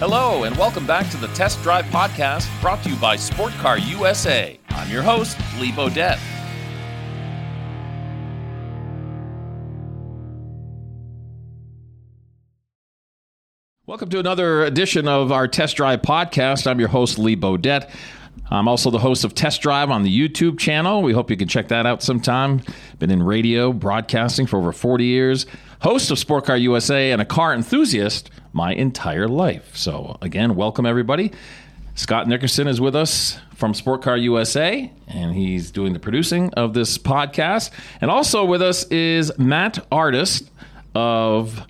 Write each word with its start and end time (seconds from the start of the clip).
Hello, 0.00 0.42
and 0.42 0.56
welcome 0.56 0.88
back 0.88 1.08
to 1.10 1.16
the 1.16 1.28
Test 1.28 1.62
Drive 1.62 1.84
Podcast 1.84 2.50
brought 2.60 2.82
to 2.82 2.90
you 2.90 2.96
by 2.96 3.14
Sport 3.14 3.52
Car 3.52 3.78
USA. 3.78 4.58
I'm 4.70 4.90
your 4.90 5.02
host, 5.02 5.38
Lee 5.60 5.70
Bodette. 5.70 6.18
Welcome 13.86 14.08
to 14.08 14.18
another 14.18 14.64
edition 14.64 15.06
of 15.06 15.30
our 15.30 15.46
Test 15.46 15.76
Drive 15.76 16.02
Podcast. 16.02 16.66
I'm 16.66 16.80
your 16.80 16.88
host, 16.88 17.16
Lee 17.16 17.36
Bodette. 17.36 17.88
I'm 18.50 18.66
also 18.66 18.90
the 18.90 18.98
host 18.98 19.22
of 19.22 19.36
Test 19.36 19.62
Drive 19.62 19.90
on 19.90 20.02
the 20.02 20.10
YouTube 20.10 20.58
channel. 20.58 21.02
We 21.02 21.12
hope 21.12 21.30
you 21.30 21.36
can 21.36 21.46
check 21.46 21.68
that 21.68 21.86
out 21.86 22.02
sometime. 22.02 22.62
Been 22.98 23.12
in 23.12 23.22
radio, 23.22 23.72
broadcasting 23.72 24.46
for 24.46 24.58
over 24.58 24.72
40 24.72 25.04
years, 25.04 25.46
host 25.82 26.10
of 26.10 26.18
Sport 26.18 26.46
Car 26.46 26.56
USA, 26.56 27.12
and 27.12 27.22
a 27.22 27.24
car 27.24 27.54
enthusiast 27.54 28.28
my 28.54 28.72
entire 28.72 29.28
life. 29.28 29.76
So, 29.76 30.16
again, 30.22 30.54
welcome 30.54 30.86
everybody. 30.86 31.32
Scott 31.96 32.26
Nickerson 32.28 32.66
is 32.68 32.80
with 32.80 32.94
us 32.96 33.38
from 33.56 33.74
Sport 33.74 34.02
Car 34.02 34.16
USA, 34.16 34.90
and 35.08 35.34
he's 35.34 35.70
doing 35.70 35.92
the 35.92 35.98
producing 35.98 36.52
of 36.54 36.72
this 36.72 36.96
podcast. 36.96 37.70
And 38.00 38.10
also 38.10 38.44
with 38.44 38.62
us 38.62 38.84
is 38.86 39.36
Matt 39.38 39.84
Artus 39.92 40.48
of 40.94 41.66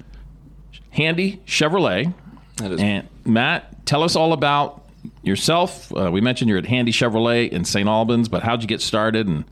Handy 0.90 1.40
Chevrolet. 1.46 2.12
That 2.58 2.72
is- 2.72 2.80
and 2.80 3.08
Matt, 3.24 3.84
tell 3.86 4.02
us 4.02 4.14
all 4.14 4.32
about 4.34 4.82
yourself. 5.22 5.90
Uh, 5.94 6.10
we 6.12 6.20
mentioned 6.20 6.48
you're 6.50 6.58
at 6.58 6.66
Handy 6.66 6.92
Chevrolet 6.92 7.48
in 7.48 7.64
St. 7.64 7.88
Albans, 7.88 8.28
but 8.28 8.42
how'd 8.42 8.60
you 8.62 8.68
get 8.68 8.80
started 8.82 9.26
and 9.26 9.44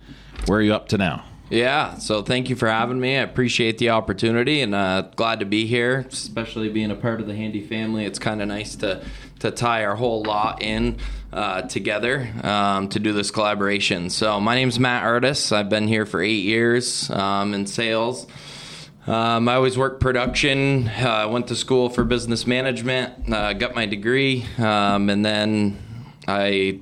where 0.47 0.59
are 0.59 0.63
you 0.63 0.75
up 0.75 0.89
to 0.89 0.99
now? 0.99 1.25
Yeah, 1.53 1.99
so 1.99 2.23
thank 2.23 2.49
you 2.49 2.57
for 2.57 2.67
having 2.67 2.99
me. 2.99 3.19
I 3.19 3.21
appreciate 3.21 3.77
the 3.77 3.91
opportunity 3.91 4.63
and 4.63 4.75
uh, 4.75 5.03
glad 5.17 5.41
to 5.41 5.45
be 5.45 5.67
here, 5.67 6.07
especially 6.11 6.71
being 6.71 6.91
a 6.91 6.95
part 6.95 7.21
of 7.21 7.27
the 7.27 7.35
Handy 7.37 7.61
family. 7.61 8.07
It's 8.07 8.19
kind 8.19 8.41
of 8.41 8.49
nice 8.49 8.75
to 8.77 9.05
to 9.41 9.51
tie 9.51 9.85
our 9.85 9.95
whole 9.95 10.23
lot 10.23 10.63
in 10.63 10.97
uh, 11.31 11.63
together 11.63 12.27
um, 12.43 12.89
to 12.89 12.99
do 12.99 13.13
this 13.13 13.31
collaboration. 13.31 14.09
So 14.09 14.41
my 14.41 14.55
name's 14.55 14.79
Matt 14.79 15.05
Artus. 15.05 15.53
I've 15.53 15.69
been 15.69 15.89
here 15.89 16.07
for 16.07 16.23
eight 16.23 16.45
years 16.45 17.11
um, 17.11 17.53
in 17.53 17.67
sales. 17.67 18.27
Um, 19.07 19.47
I 19.47 19.57
always 19.57 19.77
worked 19.77 20.01
production. 20.01 20.89
Uh, 20.89 21.29
went 21.31 21.49
to 21.49 21.55
school 21.55 21.91
for 21.91 22.03
business 22.05 22.47
management. 22.47 23.31
Uh, 23.31 23.53
got 23.53 23.75
my 23.75 23.85
degree, 23.85 24.47
um, 24.57 25.11
and 25.11 25.23
then 25.23 25.77
I 26.27 26.81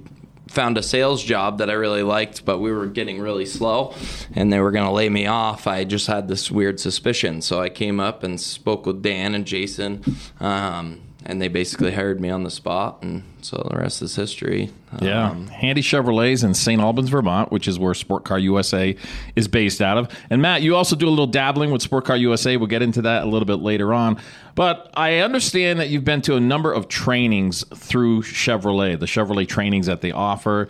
found 0.50 0.76
a 0.76 0.82
sales 0.82 1.22
job 1.22 1.58
that 1.58 1.70
I 1.70 1.74
really 1.74 2.02
liked, 2.02 2.44
but 2.44 2.58
we 2.58 2.72
were 2.72 2.86
getting 2.86 3.20
really 3.20 3.46
slow, 3.46 3.94
and 4.34 4.52
they 4.52 4.58
were 4.58 4.72
going 4.72 4.84
to 4.84 4.92
lay 4.92 5.08
me 5.08 5.26
off. 5.26 5.68
I 5.68 5.84
just 5.84 6.08
had 6.08 6.26
this 6.26 6.50
weird 6.50 6.80
suspicion, 6.80 7.40
so 7.40 7.60
I 7.60 7.68
came 7.68 8.00
up 8.00 8.24
and 8.24 8.40
spoke 8.40 8.84
with 8.84 9.00
Dan 9.00 9.36
and 9.36 9.46
Jason. 9.46 10.02
Um, 10.40 11.02
and 11.30 11.40
they 11.40 11.46
basically 11.46 11.92
hired 11.92 12.20
me 12.20 12.28
on 12.28 12.42
the 12.42 12.50
spot, 12.50 12.98
and 13.02 13.22
so 13.40 13.64
the 13.70 13.76
rest 13.78 14.02
is 14.02 14.16
history. 14.16 14.70
Yeah, 15.00 15.30
Um, 15.30 15.46
Handy 15.46 15.80
Chevrolets 15.80 16.42
in 16.42 16.54
St. 16.54 16.80
Albans, 16.80 17.08
Vermont, 17.08 17.52
which 17.52 17.68
is 17.68 17.78
where 17.78 17.94
Sport 17.94 18.24
Car 18.24 18.38
USA 18.40 18.96
is 19.36 19.46
based 19.46 19.80
out 19.80 19.96
of. 19.96 20.08
And 20.28 20.42
Matt, 20.42 20.62
you 20.62 20.74
also 20.74 20.96
do 20.96 21.08
a 21.08 21.10
little 21.10 21.28
dabbling 21.28 21.70
with 21.70 21.82
Sport 21.82 22.04
Car 22.04 22.16
USA. 22.16 22.56
We'll 22.56 22.66
get 22.66 22.82
into 22.82 23.00
that 23.02 23.22
a 23.22 23.26
little 23.26 23.46
bit 23.46 23.60
later 23.60 23.94
on. 23.94 24.18
But 24.56 24.90
I 24.94 25.18
understand 25.18 25.78
that 25.78 25.88
you've 25.88 26.04
been 26.04 26.22
to 26.22 26.34
a 26.34 26.40
number 26.40 26.72
of 26.72 26.88
trainings 26.88 27.64
through 27.76 28.22
Chevrolet, 28.22 28.98
the 28.98 29.06
Chevrolet 29.06 29.46
trainings 29.46 29.86
that 29.86 30.00
they 30.00 30.10
offer. 30.10 30.68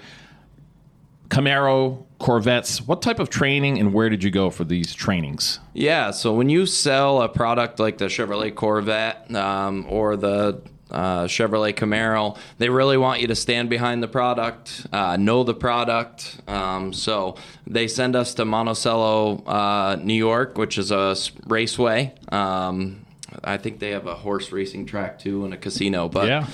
Camaro, 1.30 2.04
Corvettes. 2.20 2.86
What 2.86 3.02
type 3.02 3.18
of 3.18 3.30
training 3.30 3.78
and 3.78 3.92
where 3.92 4.08
did 4.08 4.22
you 4.22 4.30
go 4.30 4.50
for 4.50 4.64
these 4.64 4.94
trainings? 4.94 5.58
Yeah, 5.72 6.10
so 6.12 6.32
when 6.34 6.48
you 6.48 6.66
sell 6.66 7.22
a 7.22 7.28
product 7.28 7.80
like 7.80 7.98
the 7.98 8.04
Chevrolet 8.04 8.54
Corvette 8.54 9.34
um, 9.34 9.86
or 9.88 10.16
the 10.16 10.62
uh, 10.90 11.24
Chevrolet 11.24 11.72
Camaro, 11.72 12.36
they 12.58 12.68
really 12.68 12.98
want 12.98 13.20
you 13.20 13.26
to 13.28 13.34
stand 13.34 13.70
behind 13.70 14.02
the 14.02 14.08
product, 14.08 14.86
uh, 14.92 15.16
know 15.16 15.44
the 15.44 15.54
product. 15.54 16.40
Um, 16.46 16.92
so 16.92 17.36
they 17.66 17.88
send 17.88 18.14
us 18.14 18.34
to 18.34 18.44
Monticello, 18.44 19.42
uh, 19.44 19.96
New 20.02 20.14
York, 20.14 20.58
which 20.58 20.78
is 20.78 20.90
a 20.90 21.16
raceway. 21.46 22.14
Um, 22.30 23.06
I 23.44 23.56
think 23.56 23.78
they 23.78 23.90
have 23.90 24.06
a 24.06 24.14
horse 24.14 24.52
racing 24.52 24.86
track 24.86 25.18
too 25.18 25.44
and 25.44 25.54
a 25.54 25.56
casino, 25.56 26.08
but 26.08 26.28
Yeah. 26.28 26.46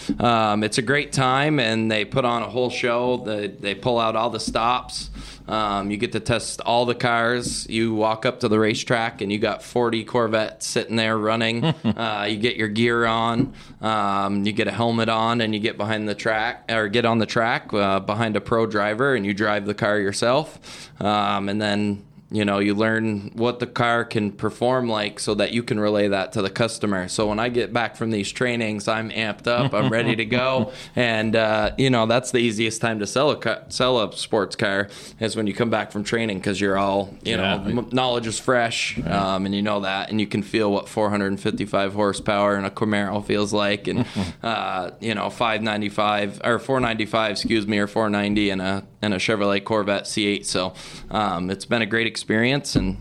um, 0.52 0.62
it's 0.62 0.78
a 0.78 0.82
great 0.82 1.12
time, 1.12 1.58
and 1.58 1.90
they 1.90 2.04
put 2.04 2.24
on 2.24 2.42
a 2.42 2.48
whole 2.48 2.70
show. 2.70 3.18
They, 3.18 3.48
they 3.48 3.74
pull 3.74 3.98
out 3.98 4.14
all 4.16 4.30
the 4.30 4.40
stops. 4.40 5.10
Um, 5.48 5.90
you 5.90 5.96
get 5.96 6.12
to 6.12 6.20
test 6.20 6.60
all 6.62 6.86
the 6.86 6.94
cars. 6.94 7.68
You 7.68 7.94
walk 7.94 8.26
up 8.26 8.40
to 8.40 8.48
the 8.48 8.58
racetrack, 8.58 9.20
and 9.20 9.30
you 9.30 9.38
got 9.38 9.62
40 9.62 10.04
Corvettes 10.04 10.66
sitting 10.66 10.96
there 10.96 11.16
running. 11.16 11.64
uh, 11.84 12.26
you 12.28 12.36
get 12.36 12.56
your 12.56 12.68
gear 12.68 13.06
on. 13.06 13.52
Um, 13.80 14.44
you 14.44 14.52
get 14.52 14.66
a 14.66 14.72
helmet 14.72 15.08
on, 15.08 15.40
and 15.40 15.54
you 15.54 15.60
get 15.60 15.76
behind 15.76 16.08
the 16.08 16.14
track 16.16 16.64
or 16.70 16.88
get 16.88 17.04
on 17.04 17.18
the 17.18 17.26
track 17.26 17.72
uh, 17.72 18.00
behind 18.00 18.36
a 18.36 18.40
pro 18.40 18.66
driver, 18.66 19.14
and 19.14 19.24
you 19.24 19.34
drive 19.34 19.66
the 19.66 19.74
car 19.74 19.98
yourself. 20.00 20.90
Um, 21.00 21.48
and 21.48 21.60
then 21.62 22.04
you 22.30 22.44
know 22.44 22.58
you 22.58 22.74
learn 22.74 23.30
what 23.34 23.60
the 23.60 23.66
car 23.66 24.04
can 24.04 24.32
perform 24.32 24.88
like 24.88 25.20
so 25.20 25.32
that 25.34 25.52
you 25.52 25.62
can 25.62 25.78
relay 25.78 26.08
that 26.08 26.32
to 26.32 26.42
the 26.42 26.50
customer. 26.50 27.06
So 27.08 27.28
when 27.28 27.38
i 27.38 27.48
get 27.48 27.72
back 27.72 27.94
from 27.96 28.10
these 28.10 28.32
trainings 28.32 28.88
i'm 28.88 29.10
amped 29.10 29.46
up 29.46 29.72
i'm 29.72 29.90
ready 29.90 30.16
to 30.16 30.24
go. 30.24 30.72
And 30.96 31.36
uh, 31.36 31.72
you 31.78 31.90
know 31.90 32.06
that's 32.06 32.30
the 32.32 32.38
easiest 32.38 32.80
time 32.80 32.98
to 33.00 33.06
sell 33.06 33.30
a 33.30 33.36
ca- 33.36 33.62
sell 33.68 34.00
a 34.02 34.12
sports 34.16 34.56
car 34.56 34.88
is 35.20 35.36
when 35.36 35.46
you 35.46 35.54
come 35.54 35.70
back 35.70 35.92
from 35.92 36.02
training 36.04 36.38
because 36.38 36.60
you're 36.60 36.76
all 36.78 37.14
you 37.22 37.32
Yeah. 37.36 37.56
know 37.58 37.78
m- 37.80 37.88
knowledge 37.92 38.26
is 38.26 38.38
fresh 38.40 38.98
um, 39.06 39.46
and 39.46 39.54
you 39.54 39.62
know 39.62 39.80
that 39.80 40.10
and 40.10 40.20
you 40.20 40.26
can 40.26 40.42
feel 40.42 40.72
what 40.72 40.88
455 40.88 41.92
horsepower 41.94 42.56
in 42.58 42.64
a 42.64 42.70
camaro 42.70 43.24
feels 43.24 43.52
like 43.52 43.86
and 43.88 44.04
uh, 44.42 44.90
you 45.00 45.14
know 45.14 45.30
595 45.30 46.40
or 46.44 46.58
495 46.58 47.30
excuse 47.32 47.66
me 47.66 47.78
or 47.78 47.86
490 47.86 48.50
in 48.50 48.60
a 48.60 48.84
in 49.02 49.12
a 49.12 49.16
chevrolet 49.16 49.62
corvette 49.62 50.04
c8 50.04 50.44
so 50.44 50.72
um, 51.10 51.50
it's 51.50 51.64
been 51.66 51.82
a 51.82 51.86
great 51.86 52.06
experience 52.16 52.74
and 52.76 52.96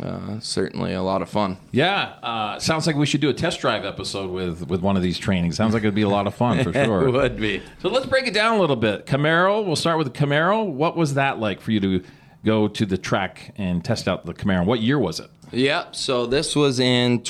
uh, 0.00 0.40
certainly 0.40 0.94
a 0.94 1.02
lot 1.02 1.20
of 1.22 1.28
fun 1.28 1.56
Yeah, 1.72 2.14
uh, 2.22 2.58
sounds 2.58 2.86
like 2.86 2.96
we 2.96 3.06
should 3.06 3.20
do 3.20 3.28
a 3.28 3.34
test 3.34 3.60
drive 3.60 3.84
episode 3.84 4.30
with 4.30 4.66
with 4.68 4.80
one 4.80 4.96
of 4.96 5.02
these 5.02 5.18
trainings. 5.18 5.56
Sounds 5.56 5.74
like 5.74 5.82
it'd 5.84 5.94
be 5.94 6.02
a 6.02 6.08
lot 6.08 6.26
of 6.26 6.34
fun 6.34 6.64
for 6.64 6.72
sure. 6.84 7.06
it 7.06 7.10
would 7.12 7.36
be 7.38 7.62
So 7.82 7.88
let's 7.88 8.06
break 8.06 8.26
it 8.26 8.34
down 8.34 8.56
a 8.56 8.60
little 8.60 8.76
bit. 8.76 9.06
Camaro, 9.06 9.64
we'll 9.64 9.76
start 9.76 9.98
with 9.98 10.12
the 10.12 10.18
Camaro. 10.18 10.66
What 10.66 10.96
was 10.96 11.14
that 11.14 11.38
like 11.38 11.60
for 11.60 11.70
you 11.70 11.80
to 11.80 12.02
go 12.44 12.66
to 12.66 12.84
the 12.86 12.98
track 12.98 13.52
and 13.56 13.84
test 13.84 14.08
out 14.08 14.24
the 14.26 14.34
Camaro? 14.34 14.64
What 14.64 14.80
year 14.80 14.98
was 14.98 15.20
it? 15.20 15.30
Yep. 15.52 15.94
So 15.94 16.26
this 16.26 16.56
was 16.56 16.80
in 16.80 17.22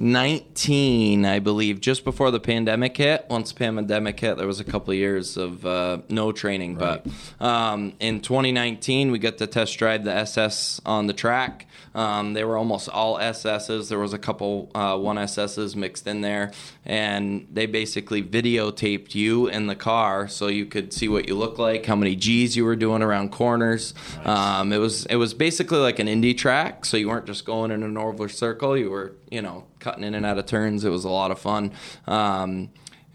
2019, 0.00 1.26
I 1.26 1.40
believe, 1.40 1.78
just 1.78 2.04
before 2.04 2.30
the 2.30 2.40
pandemic 2.40 2.96
hit. 2.96 3.26
Once 3.28 3.52
the 3.52 3.58
pandemic 3.58 4.18
hit, 4.18 4.38
there 4.38 4.46
was 4.46 4.58
a 4.58 4.64
couple 4.64 4.92
of 4.92 4.96
years 4.96 5.36
of 5.36 5.66
uh, 5.66 5.98
no 6.08 6.32
training. 6.32 6.76
But 6.76 7.06
um, 7.38 7.92
in 8.00 8.22
2019, 8.22 9.10
we 9.10 9.18
got 9.18 9.36
to 9.36 9.46
test 9.46 9.76
drive 9.76 10.04
the 10.04 10.14
SS 10.14 10.80
on 10.86 11.06
the 11.06 11.12
track. 11.12 11.66
Um, 11.94 12.34
they 12.34 12.44
were 12.44 12.56
almost 12.56 12.88
all 12.88 13.18
SSs. 13.18 13.88
There 13.88 13.98
was 13.98 14.12
a 14.12 14.18
couple 14.18 14.70
uh, 14.74 14.96
one 14.96 15.16
SSs 15.16 15.74
mixed 15.74 16.06
in 16.06 16.20
there, 16.20 16.52
and 16.84 17.46
they 17.52 17.66
basically 17.66 18.22
videotaped 18.22 19.14
you 19.14 19.48
in 19.48 19.66
the 19.66 19.74
car 19.74 20.28
so 20.28 20.46
you 20.46 20.66
could 20.66 20.92
see 20.92 21.08
what 21.08 21.28
you 21.28 21.34
look 21.34 21.58
like, 21.58 21.86
how 21.86 21.96
many 21.96 22.14
G's 22.14 22.56
you 22.56 22.64
were 22.64 22.76
doing 22.76 23.02
around 23.02 23.32
corners. 23.32 23.94
Um, 24.24 24.72
it 24.72 24.78
was 24.78 25.06
it 25.06 25.16
was 25.16 25.34
basically 25.34 25.78
like 25.78 25.98
an 25.98 26.08
Indy 26.08 26.34
track, 26.34 26.84
so 26.84 26.96
you 26.96 27.08
weren't 27.08 27.26
just 27.26 27.44
going 27.44 27.70
in 27.70 27.82
an 27.82 27.96
oval 27.96 28.28
circle. 28.28 28.76
You 28.76 28.90
were 28.90 29.16
you 29.30 29.42
know 29.42 29.64
cutting 29.80 30.04
in 30.04 30.14
and 30.14 30.24
out 30.24 30.38
of 30.38 30.46
turns. 30.46 30.84
It 30.84 30.90
was 30.90 31.04
a 31.04 31.10
lot 31.10 31.30
of 31.30 31.38
fun. 31.38 31.72
Um, 32.06 32.70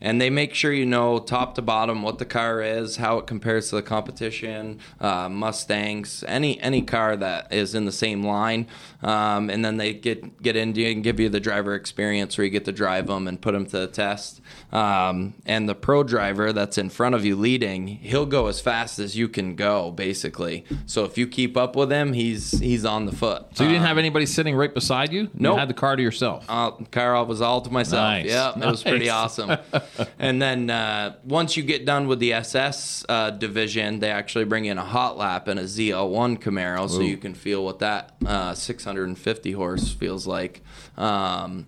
and 0.06 0.22
they 0.22 0.30
make 0.30 0.54
sure 0.54 0.72
you 0.72 0.86
know 0.86 1.18
top 1.18 1.56
to 1.56 1.64
bottom 1.64 2.04
what 2.04 2.20
the 2.20 2.26
car 2.26 2.62
is, 2.62 2.98
how 2.98 3.18
it 3.18 3.26
compares 3.26 3.70
to 3.70 3.76
the 3.76 3.82
competition, 3.82 4.80
uh, 5.02 5.28
Mustangs, 5.28 6.24
any 6.28 6.62
any 6.62 6.84
car 6.84 7.18
that 7.18 7.52
is 7.52 7.74
in 7.74 7.86
the 7.86 7.92
same 7.92 8.24
line, 8.24 8.68
um, 9.02 9.50
and 9.50 9.66
then 9.66 9.78
they 9.78 9.96
get 9.96 10.44
get 10.44 10.56
into 10.56 10.82
you 10.82 10.92
and 10.92 11.04
give 11.04 11.20
you 11.20 11.28
the 11.28 11.40
driver 11.40 11.74
experience 11.74 12.38
where 12.38 12.46
you 12.46 12.52
get 12.52 12.66
to 12.66 12.72
drive 12.72 13.08
them 13.08 13.28
and 13.28 13.42
put 13.42 13.54
them 13.54 13.66
to 13.66 13.80
the 13.80 13.88
test. 13.88 14.42
Um, 14.72 15.34
and 15.48 15.68
the 15.68 15.74
pro 15.74 16.04
driver 16.04 16.54
that's 16.54 16.78
in 16.78 16.90
front 16.90 17.16
of 17.16 17.26
you 17.26 17.36
leading, 17.36 17.88
he'll 17.88 18.28
go 18.28 18.46
as 18.46 18.62
fast 18.62 19.00
as 19.00 19.18
you 19.18 19.28
can 19.28 19.56
go, 19.56 19.90
basically. 19.90 20.66
So 20.86 21.06
if 21.06 21.18
you 21.18 21.26
keep 21.26 21.58
up 21.58 21.76
with 21.76 21.92
him, 21.92 22.14
he's 22.14 22.52
he's 22.60 22.86
on 22.86 23.08
the 23.08 23.16
foot. 23.16 23.48
So 23.56 23.64
you 23.64 23.72
didn't 23.72 23.88
have 23.88 23.98
anybody 23.98 24.28
sitting 24.28 24.56
right 24.56 24.74
beside 24.74 25.12
you? 25.12 25.32
Nope. 25.34 25.56
You 25.56 25.60
had 25.62 25.70
the 25.70 25.74
car 25.74 25.96
to 25.96 26.04
yourself. 26.04 26.46
Uh, 26.48 26.72
car 26.92 27.26
was 27.26 27.42
all 27.42 27.62
to 27.62 27.72
myself. 27.72 28.04
Nice. 28.04 28.26
Yeah, 28.28 28.52
it 28.56 28.70
was 28.70 28.84
pretty 28.84 29.10
awesome. 29.10 29.58
and 30.20 30.42
then 30.42 30.70
uh, 30.70 31.16
once 31.24 31.58
you 31.58 31.64
get 31.64 31.86
done 31.86 32.08
with 32.08 32.20
the 32.20 32.34
SS 32.34 33.06
uh, 33.08 33.32
division, 33.32 34.00
they 34.00 34.12
actually 34.12 34.46
bring 34.46 34.66
in 34.66 34.78
a 34.78 34.86
hot 34.86 35.18
lap 35.18 35.48
and 35.48 35.60
a 35.60 35.64
ZL1 35.64 36.40
Camaro, 36.40 36.90
so 36.90 37.02
you 37.02 37.18
can 37.18 37.34
feel 37.34 37.64
what 37.64 37.80
that 37.80 38.16
uh, 38.26 38.54
650 38.54 39.52
horse 39.52 39.92
feels 39.92 40.28
like. 40.28 40.62
Um, 40.98 41.68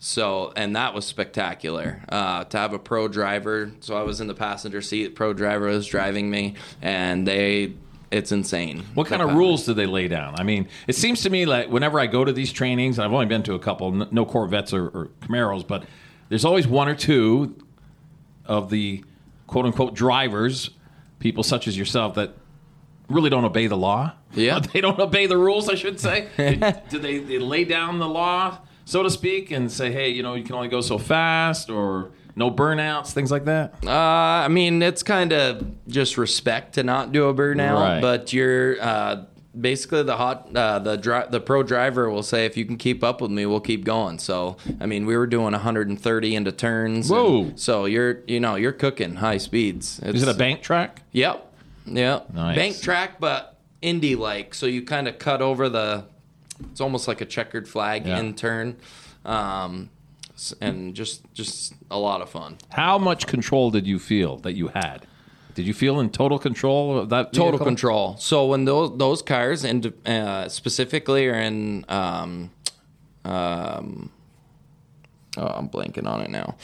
so, 0.00 0.52
and 0.54 0.76
that 0.76 0.94
was 0.94 1.04
spectacular 1.04 2.02
uh, 2.08 2.44
to 2.44 2.56
have 2.56 2.72
a 2.72 2.78
pro 2.78 3.08
driver. 3.08 3.72
So 3.80 3.96
I 3.96 4.02
was 4.02 4.20
in 4.20 4.28
the 4.28 4.34
passenger 4.34 4.80
seat. 4.80 5.16
Pro 5.16 5.32
driver 5.32 5.66
was 5.66 5.86
driving 5.86 6.30
me, 6.30 6.54
and 6.80 7.26
they. 7.26 7.74
It's 8.10 8.32
insane. 8.32 8.84
What 8.94 9.06
kind 9.06 9.20
of 9.20 9.34
rules 9.34 9.66
do 9.66 9.74
they 9.74 9.84
lay 9.84 10.08
down? 10.08 10.36
I 10.36 10.42
mean, 10.42 10.68
it 10.86 10.94
seems 10.94 11.20
to 11.22 11.30
me 11.30 11.44
like 11.44 11.68
whenever 11.68 12.00
I 12.00 12.06
go 12.06 12.24
to 12.24 12.32
these 12.32 12.52
trainings, 12.52 12.96
and 12.96 13.04
I've 13.04 13.12
only 13.12 13.26
been 13.26 13.42
to 13.42 13.54
a 13.54 13.58
couple, 13.58 13.90
no 13.92 14.24
Corvettes 14.24 14.72
or, 14.72 14.86
or 14.88 15.10
Camaros, 15.20 15.66
but 15.66 15.84
there's 16.28 16.44
always 16.44 16.66
one 16.66 16.88
or 16.88 16.94
two 16.94 17.56
of 18.44 18.70
the 18.70 19.04
quote 19.46 19.66
unquote 19.66 19.94
drivers, 19.94 20.70
people 21.18 21.42
such 21.42 21.66
as 21.68 21.76
yourself, 21.76 22.14
that 22.14 22.34
really 23.08 23.30
don't 23.30 23.44
obey 23.44 23.66
the 23.66 23.76
law. 23.76 24.12
Yeah. 24.34 24.58
they 24.72 24.80
don't 24.80 24.98
obey 24.98 25.26
the 25.26 25.36
rules. 25.36 25.68
I 25.68 25.74
should 25.74 25.98
say. 26.00 26.28
Do 26.90 26.98
they, 26.98 27.18
they 27.18 27.38
lay 27.38 27.64
down 27.64 27.98
the 27.98 28.08
law, 28.08 28.58
so 28.84 29.02
to 29.02 29.10
speak, 29.10 29.50
and 29.50 29.70
say, 29.70 29.90
hey, 29.92 30.10
you 30.10 30.22
know, 30.22 30.34
you 30.34 30.44
can 30.44 30.54
only 30.54 30.68
go 30.68 30.80
so 30.80 30.98
fast, 30.98 31.70
or 31.70 32.10
no 32.36 32.50
burnouts, 32.50 33.12
things 33.12 33.30
like 33.32 33.46
that. 33.46 33.74
Uh, 33.84 33.90
I 33.90 34.48
mean, 34.48 34.80
it's 34.82 35.02
kind 35.02 35.32
of 35.32 35.66
just 35.88 36.16
respect 36.16 36.74
to 36.74 36.82
not 36.84 37.10
do 37.10 37.28
a 37.28 37.34
burnout, 37.34 37.74
Right. 37.80 38.00
but 38.00 38.32
you're 38.32 38.80
uh, 38.80 39.24
basically 39.58 40.02
the 40.02 40.16
hot 40.16 40.54
uh, 40.56 40.78
the 40.78 40.96
dri- 40.96 41.26
the 41.30 41.40
pro 41.40 41.62
driver 41.62 42.10
will 42.10 42.22
say 42.22 42.46
if 42.46 42.56
you 42.56 42.64
can 42.64 42.76
keep 42.76 43.02
up 43.04 43.20
with 43.20 43.30
me, 43.30 43.46
we'll 43.46 43.60
keep 43.60 43.84
going. 43.84 44.18
So 44.18 44.56
I 44.80 44.86
mean, 44.86 45.06
we 45.06 45.16
were 45.16 45.26
doing 45.26 45.52
130 45.52 46.34
into 46.34 46.52
turns. 46.52 47.10
Whoa. 47.10 47.52
so 47.56 47.84
you're 47.86 48.20
you 48.26 48.40
know 48.40 48.54
you're 48.56 48.72
cooking 48.72 49.16
high 49.16 49.38
speeds. 49.38 50.00
Is 50.00 50.22
it 50.22 50.28
a 50.28 50.34
bank 50.34 50.62
track? 50.62 51.02
Yep. 51.12 51.44
Yep. 51.86 52.34
Nice. 52.34 52.56
Bank 52.56 52.80
track, 52.80 53.18
but 53.20 53.56
Indy 53.80 54.14
like. 54.16 54.54
So 54.54 54.66
you 54.66 54.82
kind 54.82 55.08
of 55.08 55.18
cut 55.18 55.40
over 55.42 55.68
the. 55.68 56.04
It's 56.70 56.80
almost 56.80 57.06
like 57.08 57.20
a 57.20 57.24
checkered 57.24 57.68
flag 57.68 58.06
Yeah. 58.06 58.18
in 58.18 58.34
turn, 58.34 58.76
um, 59.24 59.90
and 60.60 60.94
just 60.94 61.22
just 61.34 61.72
a 61.90 61.98
lot 61.98 62.20
of 62.20 62.28
fun. 62.28 62.58
How 62.70 62.98
much 62.98 63.26
control 63.26 63.70
did 63.70 63.86
you 63.86 63.98
feel 63.98 64.36
that 64.38 64.54
you 64.54 64.68
had? 64.68 65.06
Did 65.58 65.66
you 65.66 65.74
feel 65.74 65.98
in 65.98 66.10
total 66.10 66.38
control 66.38 66.98
of 67.00 67.08
that? 67.08 67.32
Total 67.32 67.50
vehicle? 67.50 67.66
control. 67.66 68.16
So 68.20 68.46
when 68.46 68.64
those 68.64 68.96
those 68.96 69.22
cars, 69.22 69.64
and 69.64 69.92
uh, 70.06 70.48
specifically, 70.48 71.26
are 71.26 71.34
in, 71.34 71.84
um, 71.88 72.52
um, 73.24 74.12
oh, 75.36 75.46
I'm 75.48 75.68
blanking 75.68 76.06
on 76.06 76.20
it 76.20 76.30
now. 76.30 76.54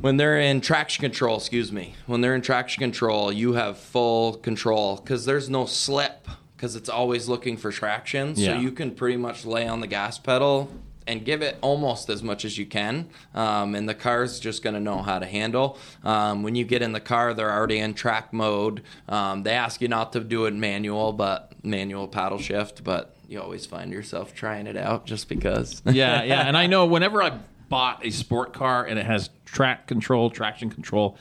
When 0.00 0.18
they're 0.18 0.38
in 0.38 0.60
traction 0.60 1.02
control, 1.02 1.38
excuse 1.38 1.72
me. 1.72 1.96
When 2.06 2.20
they're 2.20 2.36
in 2.36 2.42
traction 2.42 2.80
control, 2.80 3.32
you 3.32 3.54
have 3.54 3.76
full 3.76 4.34
control 4.34 4.94
because 4.94 5.24
there's 5.24 5.50
no 5.50 5.66
slip 5.66 6.28
because 6.56 6.76
it's 6.76 6.88
always 6.88 7.26
looking 7.26 7.56
for 7.56 7.72
traction. 7.72 8.36
So 8.36 8.42
Yeah. 8.42 8.60
you 8.60 8.70
can 8.70 8.92
pretty 8.92 9.16
much 9.16 9.44
lay 9.44 9.66
on 9.66 9.80
the 9.80 9.88
gas 9.88 10.16
pedal 10.16 10.70
and 11.10 11.24
give 11.24 11.42
it 11.42 11.58
almost 11.60 12.08
as 12.08 12.22
much 12.22 12.44
as 12.44 12.56
you 12.56 12.64
can. 12.64 13.08
Um, 13.34 13.74
and 13.74 13.88
the 13.88 13.96
car's 13.96 14.38
just 14.38 14.62
going 14.62 14.74
to 14.74 14.80
know 14.80 15.02
how 15.02 15.18
to 15.18 15.26
handle. 15.26 15.76
Um, 16.04 16.44
when 16.44 16.54
you 16.54 16.64
get 16.64 16.82
in 16.82 16.92
the 16.92 17.00
car, 17.00 17.34
they're 17.34 17.52
already 17.52 17.78
in 17.78 17.94
track 17.94 18.32
mode. 18.32 18.82
Um, 19.08 19.42
they 19.42 19.50
ask 19.50 19.80
you 19.80 19.88
not 19.88 20.12
to 20.12 20.20
do 20.20 20.46
it 20.46 20.54
manual, 20.54 21.12
but 21.12 21.52
manual 21.64 22.06
paddle 22.06 22.38
shift, 22.38 22.84
but 22.84 23.16
you 23.26 23.40
always 23.40 23.66
find 23.66 23.92
yourself 23.92 24.32
trying 24.34 24.68
it 24.68 24.76
out 24.76 25.04
just 25.04 25.28
because. 25.28 25.82
yeah, 25.86 26.22
yeah. 26.22 26.46
And 26.46 26.56
I 26.56 26.68
know 26.68 26.86
whenever 26.96 27.20
I 27.20 27.40
bought 27.68 28.06
a 28.06 28.10
sport 28.10 28.52
car 28.52 28.84
and 28.84 28.96
it 28.96 29.06
has 29.06 29.30
track 29.44 29.88
control, 29.88 30.30
traction 30.30 30.70
control, 30.70 31.18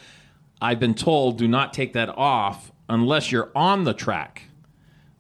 I've 0.62 0.80
been 0.80 0.94
told 0.94 1.40
do 1.40 1.48
not 1.48 1.74
take 1.74 1.94
that 1.94 2.10
off 2.10 2.72
unless 2.88 3.32
you're 3.32 3.50
on 3.56 3.86
the 3.86 3.94
track. 3.96 4.44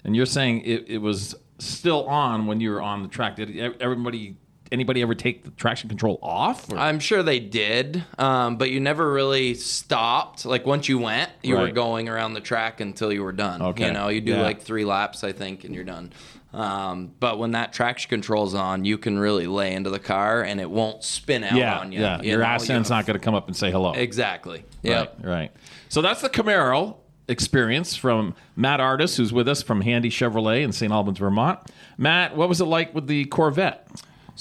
And 0.03 0.15
you're 0.15 0.27
saying 0.27 0.61
it, 0.61 0.87
it 0.87 0.97
was 0.99 1.35
still 1.57 2.05
on 2.07 2.45
when 2.45 2.61
you 2.61 2.71
were 2.71 2.81
on 2.81 3.01
the 3.01 3.09
track. 3.09 3.35
Did 3.35 3.57
everybody, 3.81 4.37
anybody 4.71 5.01
ever 5.01 5.15
take 5.15 5.43
the 5.43 5.51
traction 5.51 5.89
control 5.89 6.19
off? 6.21 6.71
or- 6.71 6.77
I'm 6.77 6.99
sure 6.99 7.23
they 7.23 7.39
did, 7.39 8.03
um, 8.17 8.57
but 8.57 8.69
you 8.71 8.79
never 8.79 9.11
really 9.11 9.53
stopped. 9.55 10.45
Like 10.45 10.65
once 10.65 10.87
you 10.89 10.99
went, 10.99 11.31
you 11.43 11.57
were 11.57 11.71
going 11.71 12.09
around 12.09 12.33
the 12.33 12.41
track 12.41 12.79
until 12.81 13.11
you 13.11 13.23
were 13.23 13.31
done. 13.31 13.61
Okay. 13.61 13.87
You 13.87 13.93
know, 13.93 14.09
you 14.09 14.21
do 14.21 14.31
Yeah. 14.33 14.41
like 14.41 14.61
three 14.61 14.85
laps, 14.85 15.23
I 15.23 15.31
think, 15.31 15.63
and 15.63 15.73
you're 15.73 15.83
done. 15.83 16.11
Um, 16.51 17.11
but 17.19 17.37
when 17.37 17.51
that 17.51 17.73
traction 17.73 18.09
control's 18.09 18.55
on, 18.55 18.83
you 18.83 18.97
can 18.97 19.19
really 19.19 19.45
lay 19.45 19.73
into 19.73 19.91
the 19.91 19.99
car 19.99 20.41
and 20.41 20.59
it 20.59 20.69
won't 20.69 21.03
spin 21.03 21.43
out 21.43 21.53
yeah, 21.53 21.77
on 21.79 21.91
you. 21.91 21.99
yeah. 22.01 22.21
you 22.21 22.29
Your 22.31 22.39
know? 22.39 22.45
accent's 22.45 22.89
You- 22.89 22.95
not 22.95 23.05
going 23.05 23.19
to 23.19 23.23
come 23.23 23.35
up 23.35 23.47
and 23.47 23.55
say 23.55 23.69
hello. 23.71 23.91
Exactly. 23.91 24.63
Yeah. 24.81 24.99
Right, 24.99 25.09
right. 25.21 25.51
So 25.89 26.01
that's 26.01 26.21
the 26.21 26.29
Camaro 26.29 26.95
experience 27.27 27.95
from 27.95 28.33
Matt 28.55 28.79
Artus, 28.79 29.15
who's 29.15 29.31
with 29.31 29.47
us 29.47 29.61
from 29.61 29.81
Handy 29.81 30.09
Chevrolet 30.09 30.63
in 30.63 30.71
St. 30.71 30.91
Albans, 30.91 31.19
Vermont. 31.19 31.59
Matt, 31.99 32.35
what 32.35 32.49
was 32.49 32.59
it 32.61 32.65
like 32.65 32.95
with 32.95 33.05
the 33.05 33.25
Corvette? 33.25 33.87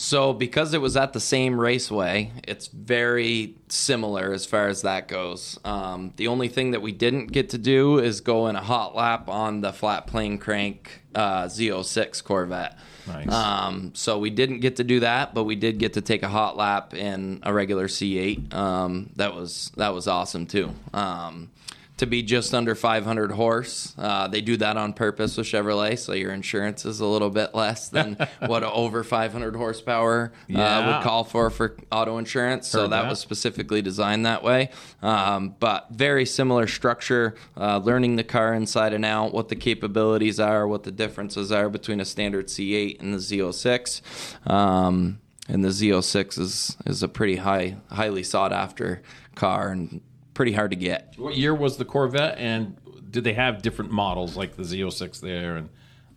So, 0.01 0.33
because 0.33 0.75
it 0.75 0.81
was 0.81 0.97
at 0.97 1.13
the 1.13 1.19
same 1.19 1.59
raceway, 1.59 2.31
it's 2.47 2.69
very 2.69 3.57
similar 3.67 4.33
as 4.33 4.47
far 4.47 4.69
as 4.69 4.83
that 4.83 5.09
goes. 5.09 5.59
Um, 5.65 6.13
the 6.15 6.29
only 6.29 6.47
thing 6.47 6.71
that 6.71 6.81
we 6.81 6.93
didn't 6.93 7.33
get 7.33 7.51
to 7.51 7.59
do 7.59 7.99
is 7.99 8.21
go 8.21 8.47
in 8.47 8.55
a 8.55 8.63
hot 8.63 8.95
lap 8.95 9.29
on 9.29 9.61
the 9.61 9.73
flat 9.73 10.07
plane 10.07 10.39
crank 10.39 11.03
uh, 11.17 11.47
Z06 11.47 12.23
Corvette. 12.23 12.79
Nice. 13.09 13.33
Um, 13.33 13.91
so 13.93 14.21
we 14.21 14.31
didn't 14.31 14.61
get 14.61 14.77
to 14.77 14.85
do 14.85 15.01
that, 15.01 15.35
but 15.35 15.43
we 15.43 15.57
did 15.57 15.79
get 15.79 15.95
to 15.95 16.01
take 16.01 16.23
a 16.23 16.29
hot 16.29 16.57
lap 16.57 16.95
in 16.95 17.41
a 17.43 17.53
regular 17.53 17.89
C8. 17.89 18.55
Um, 18.55 19.11
that 19.17 19.35
was 19.35 19.73
that 19.79 19.93
was 19.93 20.07
awesome 20.07 20.47
too. 20.47 20.77
Um, 20.95 21.51
to 21.99 22.07
be 22.07 22.23
just 22.23 22.55
under 22.55 22.75
500 22.75 23.33
horse, 23.33 23.95
uh, 23.99 24.29
they 24.29 24.41
do 24.41 24.57
that 24.57 24.77
on 24.77 24.93
purpose 24.93 25.37
with 25.37 25.47
Chevrolet, 25.47 25.99
so 25.99 26.13
your 26.13 26.33
insurance 26.33 26.85
is 26.85 27.01
a 27.01 27.07
little 27.07 27.31
bit 27.31 27.55
less 27.55 27.89
than 27.89 28.17
what 28.47 28.63
over 28.63 29.05
500 29.05 29.55
horsepower 29.57 30.33
uh, 30.35 30.45
Yeah. 30.49 30.87
would 30.97 31.05
call 31.05 31.25
for 31.25 31.51
for 31.51 31.77
auto 31.93 32.19
insurance. 32.19 32.67
So 32.69 32.89
that, 32.89 33.03
that. 33.03 33.09
was 33.09 33.19
specifically 33.19 33.83
designed 33.83 34.27
that 34.27 34.43
way. 34.43 34.71
Um, 35.03 35.55
but 35.61 35.89
very 35.91 36.25
similar 36.25 36.67
structure, 36.67 37.35
uh, 37.57 37.79
learning 37.79 38.17
the 38.17 38.25
car 38.25 38.55
inside 38.55 38.93
and 38.93 39.05
out, 39.05 39.33
what 39.35 39.49
the 39.49 39.57
capabilities 39.57 40.41
are, 40.41 40.67
what 40.67 40.85
the 40.85 40.93
differences 40.93 41.53
are 41.53 41.69
between 41.69 42.01
a 42.01 42.05
standard 42.05 42.47
C8 42.47 43.01
and 43.01 43.13
the 43.13 43.19
Z06. 43.19 44.01
Um, 44.51 45.21
and 45.49 45.65
the 45.65 45.69
Z06 45.71 46.39
is 46.39 46.77
is 46.87 47.03
a 47.03 47.09
pretty 47.09 47.37
high, 47.37 47.77
highly 47.91 48.23
sought 48.23 48.53
after 48.53 49.03
car 49.35 49.69
and 49.69 50.01
pretty 50.39 50.53
hard 50.53 50.71
to 50.71 50.77
get. 50.77 51.15
What 51.17 51.37
year 51.37 51.53
was 51.53 51.79
the 51.79 51.85
Corvette, 51.85 52.39
and 52.39 52.77
did 53.11 53.25
they 53.25 53.33
have 53.33 53.61
different 53.61 53.91
models 53.91 54.37
like 54.37 54.55
the 54.55 54.63
Z06 54.63 55.21
there? 55.21 55.57
And 55.57 55.69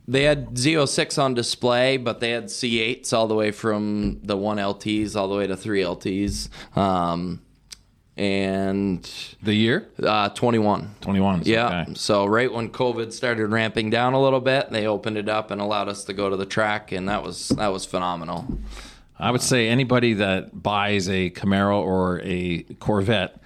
They 0.07 0.25
had 0.25 0.49
Z06 0.51 1.17
on 1.17 1.33
display, 1.33 1.97
but 1.97 2.19
they 2.19 2.29
had 2.29 2.45
C8s 2.45 3.13
all 3.13 3.27
the 3.27 3.33
way 3.33 3.49
from 3.49 4.19
the 4.21 4.37
1LTs 4.37 5.15
all 5.15 5.27
the 5.27 5.35
way 5.35 5.47
to 5.47 5.55
3LTs. 5.55 6.77
Um, 6.77 7.41
and 8.15 9.09
the 9.41 9.55
year 9.55 9.89
uh, 10.03 10.29
21. 10.29 10.97
21. 11.01 11.41
Yeah. 11.45 11.81
Okay. 11.81 11.93
So 11.95 12.27
right 12.27 12.53
when 12.53 12.69
COVID 12.69 13.11
started 13.11 13.47
ramping 13.47 13.89
down 13.89 14.13
a 14.13 14.21
little 14.21 14.39
bit, 14.41 14.69
they 14.69 14.85
opened 14.85 15.17
it 15.17 15.29
up 15.29 15.49
and 15.49 15.59
allowed 15.59 15.89
us 15.89 16.03
to 16.03 16.13
go 16.13 16.29
to 16.29 16.37
the 16.37 16.45
track, 16.45 16.91
and 16.91 17.09
that 17.09 17.23
was 17.23 17.49
that 17.49 17.69
was 17.69 17.85
phenomenal. 17.85 18.45
I 19.17 19.31
would 19.31 19.41
say 19.41 19.67
anybody 19.67 20.13
that 20.13 20.61
buys 20.61 21.09
a 21.09 21.31
Camaro 21.31 21.79
or 21.81 22.21
a 22.23 22.61
Corvette 22.79 23.41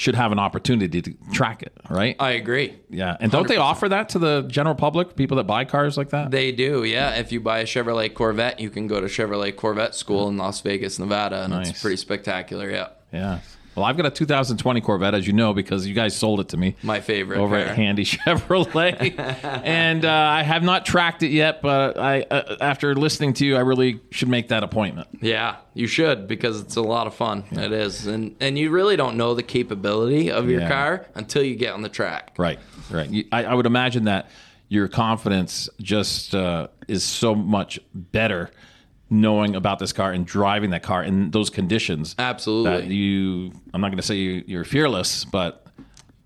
should 0.00 0.14
have 0.14 0.32
an 0.32 0.38
opportunity 0.38 1.02
to 1.02 1.14
track 1.30 1.62
it, 1.62 1.76
right? 1.90 2.16
I 2.18 2.30
agree. 2.30 2.74
yeah. 2.88 3.18
And 3.20 3.30
don't 3.30 3.46
they 3.46 3.58
offer 3.58 3.86
that 3.90 4.08
to 4.10 4.18
the 4.18 4.40
general 4.48 4.74
public, 4.74 5.14
people 5.14 5.36
that 5.36 5.44
buy 5.44 5.66
cars 5.66 5.98
like 5.98 6.08
that? 6.10 6.30
They 6.30 6.52
do, 6.52 6.84
yeah. 6.84 7.16
If 7.16 7.32
you 7.32 7.40
buy 7.40 7.58
a 7.58 7.64
Chevrolet 7.64 8.14
Corvette, 8.14 8.60
you 8.60 8.70
can 8.70 8.86
go 8.86 8.98
to 9.02 9.06
Chevrolet 9.08 9.54
Corvette 9.54 9.94
School 9.94 10.26
in 10.30 10.38
Las 10.38 10.62
Vegas, 10.62 10.98
Nevada, 10.98 11.42
and 11.44 11.52
Nice. 11.52 11.68
it's 11.68 11.82
pretty 11.82 11.98
spectacular. 11.98 12.70
Yeah, 12.70 12.88
yeah. 13.12 13.40
Well, 13.80 13.88
I've 13.88 13.96
got 13.96 14.04
a 14.04 14.10
2020 14.10 14.82
Corvette, 14.82 15.14
as 15.14 15.26
you 15.26 15.32
know, 15.32 15.54
because 15.54 15.86
you 15.86 15.94
guys 15.94 16.14
sold 16.14 16.38
it 16.40 16.48
to 16.50 16.58
me. 16.58 16.76
my 16.82 17.00
favorite. 17.00 17.38
over 17.38 17.56
car. 17.58 17.70
at 17.70 17.76
Handy 17.76 18.04
Chevrolet, 18.50 19.18
and 19.64 20.04
uh, 20.04 20.10
I 20.12 20.42
have 20.42 20.62
not 20.62 20.84
tracked 20.84 21.22
it 21.22 21.30
yet. 21.30 21.62
But 21.62 21.98
I, 21.98 22.20
uh, 22.30 22.56
after 22.60 22.94
listening 22.94 23.32
to 23.34 23.46
you, 23.46 23.56
I 23.56 23.60
really 23.60 24.00
should 24.10 24.28
make 24.28 24.48
that 24.48 24.62
appointment. 24.62 25.08
Yeah, 25.22 25.56
you 25.72 25.86
should 25.86 26.28
because 26.28 26.60
it's 26.60 26.76
a 26.76 26.82
lot 26.82 27.06
of 27.06 27.14
fun. 27.14 27.44
It 27.52 27.72
is, 27.72 28.06
and 28.06 28.36
and 28.38 28.58
you 28.58 28.68
really 28.70 28.96
don't 28.96 29.16
know 29.16 29.32
the 29.34 29.42
capability 29.42 30.30
of 30.30 30.50
your 30.50 30.60
Yeah. 30.60 30.68
car 30.68 31.06
until 31.14 31.42
you 31.42 31.56
get 31.56 31.72
on 31.72 31.80
the 31.80 31.88
track. 31.88 32.34
Right, 32.36 32.58
right. 32.90 33.08
You- 33.08 33.24
I, 33.32 33.44
I 33.44 33.54
would 33.54 33.66
imagine 33.66 34.04
that 34.04 34.28
your 34.68 34.88
confidence 34.88 35.70
just 35.80 36.34
uh, 36.34 36.68
is 36.86 37.02
so 37.02 37.34
much 37.34 37.80
better 37.94 38.50
knowing 39.10 39.56
about 39.56 39.78
this 39.80 39.92
car 39.92 40.12
and 40.12 40.24
driving 40.24 40.70
that 40.70 40.82
car 40.82 41.02
in 41.02 41.30
those 41.32 41.50
conditions. 41.50 42.14
That 42.14 42.22
Absolutely. 42.30 42.94
you, 42.94 43.52
I'm 43.74 43.80
not 43.80 43.88
going 43.88 43.98
to 43.98 44.02
say 44.02 44.14
you, 44.14 44.44
you're 44.46 44.64
fearless, 44.64 45.24
but 45.24 45.66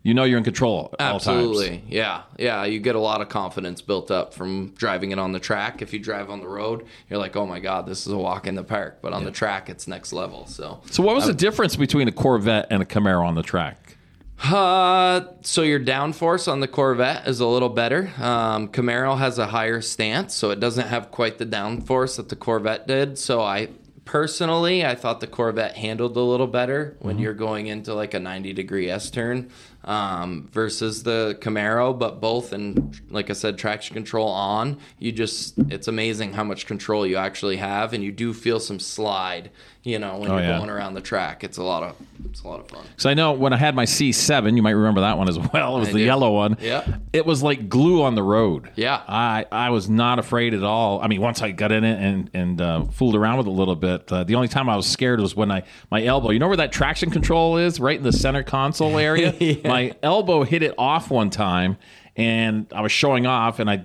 you 0.03 0.13
know 0.13 0.25
you're 0.25 0.37
in 0.37 0.45
control 0.45 0.95
at 0.99 1.13
all 1.13 1.19
times. 1.19 1.39
Absolutely. 1.39 1.83
Yeah. 1.89 2.23
Yeah. 2.39 2.65
You 2.67 2.79
get 2.79 2.95
a 2.95 3.01
lot 3.01 3.23
of 3.23 3.31
confidence 3.31 3.81
built 3.81 4.11
up 4.11 4.35
from 4.35 4.75
driving 4.77 5.13
it 5.13 5.19
on 5.19 5.33
the 5.33 5.41
track. 5.41 5.81
If 5.81 5.95
you 5.95 5.99
drive 5.99 6.29
on 6.29 6.41
the 6.41 6.47
road, 6.47 6.85
you're 7.09 7.19
like, 7.19 7.37
oh 7.37 7.47
my 7.47 7.59
God, 7.59 7.87
this 7.87 8.07
is 8.07 8.13
a 8.13 8.19
walk 8.19 8.47
in 8.47 8.55
the 8.55 8.63
park. 8.65 8.99
But 9.01 9.15
on 9.15 9.25
the 9.25 9.31
track, 9.31 9.71
it's 9.71 9.89
next 9.89 10.13
level. 10.13 10.47
So, 10.47 10.83
So, 10.91 11.03
what 11.03 11.15
was 11.15 11.27
the 11.27 11.33
difference 11.33 11.75
between 11.75 12.07
a 12.07 12.13
Corvette 12.13 12.67
and 12.71 12.83
a 12.83 12.87
Camaro 12.87 13.25
on 13.25 13.35
the 13.35 13.43
track? 13.43 13.94
Uh, 14.43 15.23
so 15.43 15.63
your 15.63 15.81
downforce 15.81 16.51
on 16.51 16.61
the 16.61 16.69
Corvette 16.69 17.27
is 17.27 17.41
a 17.41 17.47
little 17.47 17.69
better. 17.71 18.13
Um, 18.19 18.69
Camaro 18.69 19.17
has 19.19 19.39
a 19.39 19.47
higher 19.47 19.81
stance, 19.81 20.35
so 20.35 20.51
it 20.51 20.61
doesn't 20.61 20.89
have 20.89 21.11
quite 21.11 21.39
the 21.39 21.47
downforce 21.47 22.17
that 22.17 22.29
the 22.29 22.37
Corvette 22.37 22.87
did. 22.87 23.19
So 23.19 23.41
I 23.41 23.69
personally, 24.05 24.85
I 24.85 24.97
thought 24.97 25.21
the 25.21 25.27
Corvette 25.27 25.77
handled 25.77 26.17
a 26.17 26.21
little 26.21 26.47
better 26.47 26.95
when 26.99 27.19
you're 27.19 27.33
going 27.33 27.69
into 27.69 27.95
like 27.95 28.13
a 28.13 28.21
90 28.21 28.53
degree 28.53 28.91
S 28.91 29.09
turn. 29.11 29.51
um, 29.85 30.49
versus 30.51 31.03
the 31.03 31.37
Camaro, 31.41 31.97
but 31.99 32.21
both 32.21 32.53
and 32.53 33.01
like 33.11 33.29
I 33.31 33.35
said, 33.35 33.59
traction 33.59 33.95
control 33.95 34.29
on. 34.29 34.79
You 34.99 35.13
just 35.13 35.55
it's 35.71 35.89
amazing 35.89 36.33
how 36.35 36.45
much 36.45 36.67
control 36.67 37.07
you 37.07 37.17
actually 37.17 37.57
have, 37.59 37.93
and 37.93 38.03
you 38.03 38.11
do 38.13 38.33
feel 38.33 38.61
some 38.61 38.81
slide. 38.81 39.51
You 39.85 39.99
know 39.99 40.17
when 40.17 40.31
Oh, 40.31 40.37
you're 40.39 40.45
yeah. 40.47 40.57
going 40.59 40.71
around 40.71 40.95
the 40.95 41.03
track, 41.03 41.45
it's 41.45 41.59
a 41.59 41.63
lot 41.63 41.83
of 41.83 41.95
it's 42.25 42.41
a 42.43 42.49
lot 42.49 42.59
of 42.59 42.69
fun. 42.69 42.87
So 42.97 43.11
I 43.11 43.15
know 43.15 43.33
when 43.33 43.53
I 43.53 43.59
had 43.59 43.75
my 43.75 43.85
C7, 43.85 44.57
you 44.57 44.63
might 44.63 44.71
remember 44.71 45.03
that 45.03 45.19
one 45.19 45.29
as 45.29 45.39
well. 45.53 45.77
It 45.77 45.81
was 45.81 45.89
I 45.91 45.93
the 45.93 45.99
do. 45.99 46.05
yellow 46.05 46.33
one. 46.33 46.57
Yeah. 46.59 46.87
It 47.13 47.27
was 47.27 47.43
like 47.43 47.69
glue 47.69 48.03
on 48.03 48.15
the 48.15 48.23
road. 48.23 48.71
Yeah. 48.77 49.03
I, 49.07 49.45
I 49.53 49.69
was 49.69 49.91
not 49.91 50.19
afraid 50.19 50.55
at 50.55 50.63
all. 50.63 51.03
I 51.03 51.09
mean, 51.09 51.21
once 51.21 51.43
I 51.43 51.51
got 51.51 51.71
in 51.71 51.85
it 51.85 52.01
and 52.01 52.31
and 52.33 52.61
uh, 52.63 52.85
fooled 52.87 53.15
around 53.15 53.37
with 53.37 53.47
it 53.47 53.51
a 53.51 53.53
little 53.53 53.77
bit, 53.77 54.11
uh, 54.11 54.25
the 54.25 54.37
only 54.37 54.49
time 54.49 54.71
I 54.71 54.77
was 54.77 54.87
scared 54.87 55.21
was 55.21 55.37
when 55.37 55.51
I 55.51 55.65
my 55.91 56.03
elbow. 56.03 56.31
You 56.31 56.39
know 56.39 56.49
where 56.49 56.57
that 56.57 56.73
traction 56.73 57.11
control 57.11 57.59
is, 57.59 57.79
right 57.79 57.99
in 57.99 58.05
the 58.05 58.13
center 58.13 58.43
console 58.43 58.97
area. 59.11 59.35
My 59.65 59.93
elbow 60.03 60.45
hit 60.45 60.63
it 60.63 60.75
off 60.79 61.11
one 61.11 61.29
time, 61.29 61.77
and 62.17 62.67
I 62.75 62.81
was 62.81 62.91
showing 62.91 63.27
off, 63.27 63.59
and 63.59 63.69
I 63.69 63.85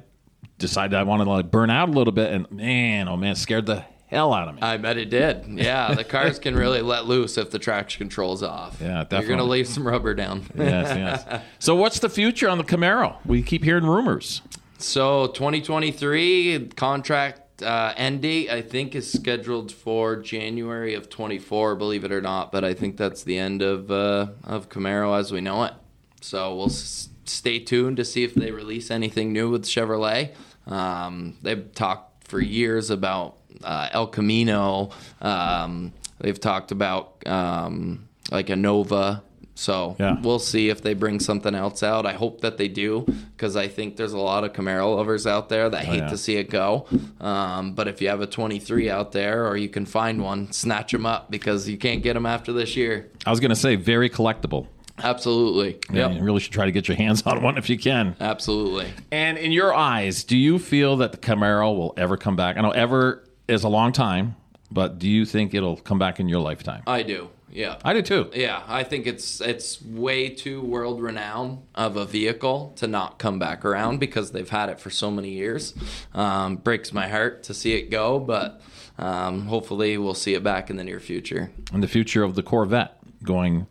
decided 0.60 0.96
I 0.98 1.04
wanted 1.04 1.26
to 1.26 1.32
like 1.32 1.52
burn 1.52 1.70
out 1.70 1.90
a 1.90 1.92
little 1.92 2.14
bit, 2.14 2.32
and 2.32 2.50
man, 2.52 3.10
oh 3.10 3.18
man, 3.18 3.36
scared 3.36 3.66
the 3.66 3.84
hell 4.10 4.34
out 4.34 4.48
of 4.50 4.56
me. 4.56 4.62
I 4.62 4.78
bet 4.78 4.98
it 4.98 5.10
did. 5.10 5.46
Yeah, 5.48 5.94
the 5.94 6.04
cars 6.04 6.40
can 6.40 6.56
really 6.56 6.82
let 6.82 7.06
loose 7.06 7.38
if 7.38 7.52
the 7.52 7.60
traction 7.60 8.00
control's 8.00 8.44
off. 8.44 8.78
Yeah, 8.82 9.04
definitely. 9.04 9.18
You're 9.28 9.38
gonna 9.38 9.50
leave 9.50 9.68
some 9.68 9.88
rubber 9.88 10.14
down. 10.14 10.44
yes, 10.58 10.98
yes. 11.26 11.42
So 11.60 11.76
what's 11.76 12.00
the 12.00 12.10
future 12.10 12.50
on 12.50 12.58
the 12.58 12.64
Camaro? 12.64 13.18
We 13.26 13.42
keep 13.44 13.64
hearing 13.64 13.86
rumors. 13.86 14.42
So 14.78 15.28
2023 15.28 16.70
contract 16.76 17.62
uh, 17.62 17.94
end 17.98 18.22
date 18.22 18.50
I 18.50 18.62
think 18.62 18.96
is 18.96 19.12
scheduled 19.12 19.72
for 19.72 20.16
January 20.16 20.94
of 20.94 21.10
24. 21.10 21.76
Believe 21.76 22.04
it 22.06 22.12
or 22.12 22.22
not, 22.22 22.52
but 22.52 22.64
I 22.64 22.74
think 22.74 22.96
that's 22.98 23.24
the 23.24 23.38
end 23.38 23.62
of 23.62 23.92
uh, 23.92 24.28
of 24.44 24.70
Camaro 24.70 25.18
as 25.20 25.32
we 25.32 25.42
know 25.42 25.64
it. 25.66 25.74
So 26.22 26.56
we'll 26.56 26.68
s- 26.68 27.10
stay 27.26 27.60
tuned 27.60 27.98
to 27.98 28.06
see 28.06 28.24
if 28.24 28.34
they 28.34 28.52
release 28.52 28.90
anything 28.90 29.34
new 29.34 29.50
with 29.50 29.66
Chevrolet. 29.66 30.34
Um, 30.68 31.36
they've 31.42 31.74
talked 31.74 32.28
for 32.28 32.40
years 32.40 32.90
about 32.90 33.38
uh, 33.64 33.90
El 33.92 34.08
Camino. 34.08 34.90
Um, 35.22 35.94
they've 36.20 36.40
talked 36.40 36.72
about 36.72 37.26
um, 37.28 38.08
like 38.32 38.50
a 38.50 38.56
Nova. 38.56 39.24
So 39.56 39.98
Yeah. 40.00 40.16
we'll 40.22 40.40
see 40.40 40.70
if 40.70 40.82
they 40.84 40.94
bring 40.94 41.20
something 41.20 41.54
else 41.54 41.84
out. 41.84 42.06
I 42.06 42.14
hope 42.14 42.40
that 42.42 42.58
they 42.58 42.70
do 42.70 43.06
because 43.36 43.58
I 43.58 43.68
think 43.68 43.98
there's 43.98 44.14
a 44.14 44.18
lot 44.18 44.46
of 44.46 44.54
Camaro 44.54 44.96
lovers 44.96 45.28
out 45.28 45.50
there 45.50 45.70
that 45.70 45.84
hate 45.84 46.00
Oh, 46.00 46.04
yeah. 46.06 46.10
to 46.10 46.18
see 46.18 46.38
it 46.38 46.50
go. 46.50 46.86
Um, 47.20 47.74
but 47.74 47.90
if 47.90 48.02
you 48.02 48.08
have 48.08 48.22
a 48.22 48.26
23 48.28 48.90
out 48.90 49.12
there 49.12 49.46
or 49.46 49.58
you 49.58 49.68
can 49.68 49.86
find 49.86 50.22
one, 50.24 50.50
snatch 50.54 50.94
them 50.94 51.06
up 51.06 51.30
because 51.30 51.68
you 51.68 51.78
can't 51.78 52.02
get 52.02 52.14
them 52.14 52.26
after 52.26 52.54
this 52.54 52.78
year. 52.78 53.10
I 53.26 53.32
was 53.32 53.42
going 53.42 53.50
to 53.50 53.56
say 53.58 53.76
very 53.76 54.10
collectible. 54.10 54.68
Absolutely. 55.02 55.78
Yeah, 55.92 56.10
you 56.10 56.22
really 56.24 56.40
should 56.40 56.54
try 56.54 56.66
to 56.66 56.72
get 56.72 56.88
your 56.88 56.96
hands 56.98 57.22
on 57.26 57.42
one 57.42 57.58
if 57.58 57.70
you 57.70 57.78
can. 57.78 58.16
Absolutely. 58.22 58.88
And 59.12 59.38
in 59.38 59.52
your 59.52 59.74
eyes, 59.74 60.24
do 60.24 60.38
you 60.38 60.58
feel 60.60 60.98
that 60.98 61.12
the 61.12 61.18
Camaro 61.18 61.76
will 61.76 61.94
ever 61.98 62.16
come 62.16 62.36
back? 62.38 62.58
I 62.58 62.62
know 62.62 62.72
ever 62.72 63.24
is 63.50 63.64
a 63.64 63.70
long 63.70 63.92
time, 63.92 64.36
but 64.72 65.00
do 65.00 65.10
you 65.10 65.26
think 65.26 65.54
it'll 65.54 65.78
come 65.78 66.00
back 66.00 66.20
in 66.20 66.30
your 66.30 66.40
lifetime? 66.40 66.84
I 66.88 67.04
do. 67.04 67.30
Yeah. 67.52 67.78
I 67.84 67.94
do 67.94 68.02
too. 68.02 68.30
Yeah, 68.34 68.62
I 68.68 68.84
think 68.84 69.08
it's 69.08 69.42
it's 69.42 69.82
way 69.82 70.30
too 70.30 70.62
world 70.62 71.02
renowned 71.02 71.64
of 71.74 71.98
a 71.98 72.06
vehicle 72.06 72.74
to 72.78 72.88
not 72.88 73.18
come 73.18 73.40
back 73.40 73.66
around 73.66 74.00
because 74.00 74.32
they've 74.32 74.50
had 74.50 74.70
it 74.70 74.80
for 74.80 74.90
so 74.92 75.10
many 75.10 75.32
years. 75.32 75.74
Um, 76.14 76.58
breaks 76.58 76.94
my 76.94 77.08
heart 77.08 77.44
to 77.44 77.54
see 77.54 77.74
it 77.74 77.90
go, 77.90 78.20
but 78.20 78.62
um, 79.00 79.48
hopefully 79.48 79.98
we'll 79.98 80.14
see 80.14 80.36
it 80.36 80.44
back 80.44 80.70
in 80.70 80.76
the 80.76 80.84
near 80.84 81.00
future. 81.00 81.52
And 81.74 81.82
the 81.82 81.88
future 81.88 82.24
of 82.24 82.36
the 82.36 82.44
Corvette 82.44 82.98
going 83.24 83.66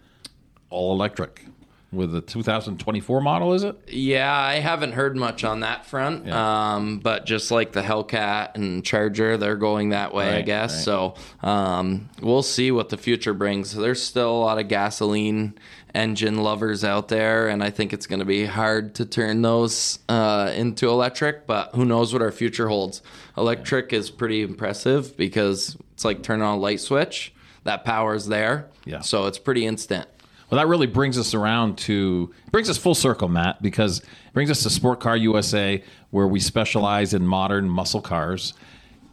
all 0.70 0.92
electric 0.92 1.47
with 1.90 2.12
the 2.12 2.21
2024 2.21 3.21
model, 3.21 3.54
is 3.54 3.62
it? 3.62 3.76
Yeah, 3.88 4.30
I 4.30 4.57
haven't 4.57 4.92
heard 4.92 5.16
much 5.16 5.42
on 5.42 5.61
that 5.61 5.87
front. 5.87 6.28
Um, 6.28 6.99
but 6.99 7.25
just 7.25 7.50
like 7.50 7.73
the 7.73 7.80
Hellcat 7.83 8.57
and 8.57 8.85
Charger, 8.85 9.37
they're 9.38 9.57
going 9.57 9.90
that 9.90 10.12
way, 10.12 10.37
I 10.37 10.42
guess. 10.42 10.75
right. 10.75 10.85
So 10.85 11.14
um, 11.42 12.11
we'll 12.21 12.42
see 12.42 12.71
what 12.71 12.90
the 12.90 12.99
future 12.99 13.33
brings. 13.33 13.75
There's 13.75 14.02
still 14.02 14.30
a 14.30 14.38
lot 14.40 14.59
of 14.59 14.68
gasoline 14.68 15.59
engine 15.95 16.37
lovers 16.37 16.85
out 16.85 17.09
there, 17.09 17.49
and 17.49 17.62
I 17.64 17.71
think 17.71 17.95
it's 17.95 18.07
going 18.07 18.18
to 18.21 18.26
be 18.26 18.45
hard 18.45 18.95
to 18.97 19.07
turn 19.07 19.40
those 19.40 19.99
uh, 20.11 20.52
into 20.54 20.88
electric. 20.90 21.47
But 21.47 21.75
who 21.75 21.87
knows 21.87 22.12
what 22.12 22.21
our 22.21 22.33
future 22.33 22.68
holds? 22.68 23.00
Electric 23.37 23.95
is 23.95 24.11
pretty 24.11 24.42
impressive 24.42 25.16
because 25.16 25.76
it's 25.95 26.04
like 26.04 26.23
turning 26.23 26.42
on 26.42 26.59
a 26.59 26.61
light 26.61 26.80
switch. 26.80 27.33
That 27.64 27.85
power's 27.85 28.26
there. 28.26 28.68
Yeah. 28.85 29.00
So 29.00 29.26
it's 29.26 29.38
pretty 29.38 29.64
instant. 29.66 30.07
Well, 30.50 30.59
that 30.59 30.67
really 30.67 30.87
brings 30.87 31.19
us 31.19 31.35
around 31.35 31.76
to 31.78 32.33
brings 32.50 32.71
us 32.71 32.78
full 32.78 32.95
circle, 32.95 33.28
Matt, 33.28 33.61
because 33.61 33.99
it 33.99 34.33
brings 34.33 34.50
us 34.50 34.62
to 34.62 34.71
Sport 34.71 34.99
Car 34.99 35.17
USA, 35.17 35.83
where 36.11 36.26
we 36.26 36.40
specialize 36.40 37.12
in 37.12 37.26
modern 37.26 37.69
muscle 37.69 38.00
cars. 38.00 38.55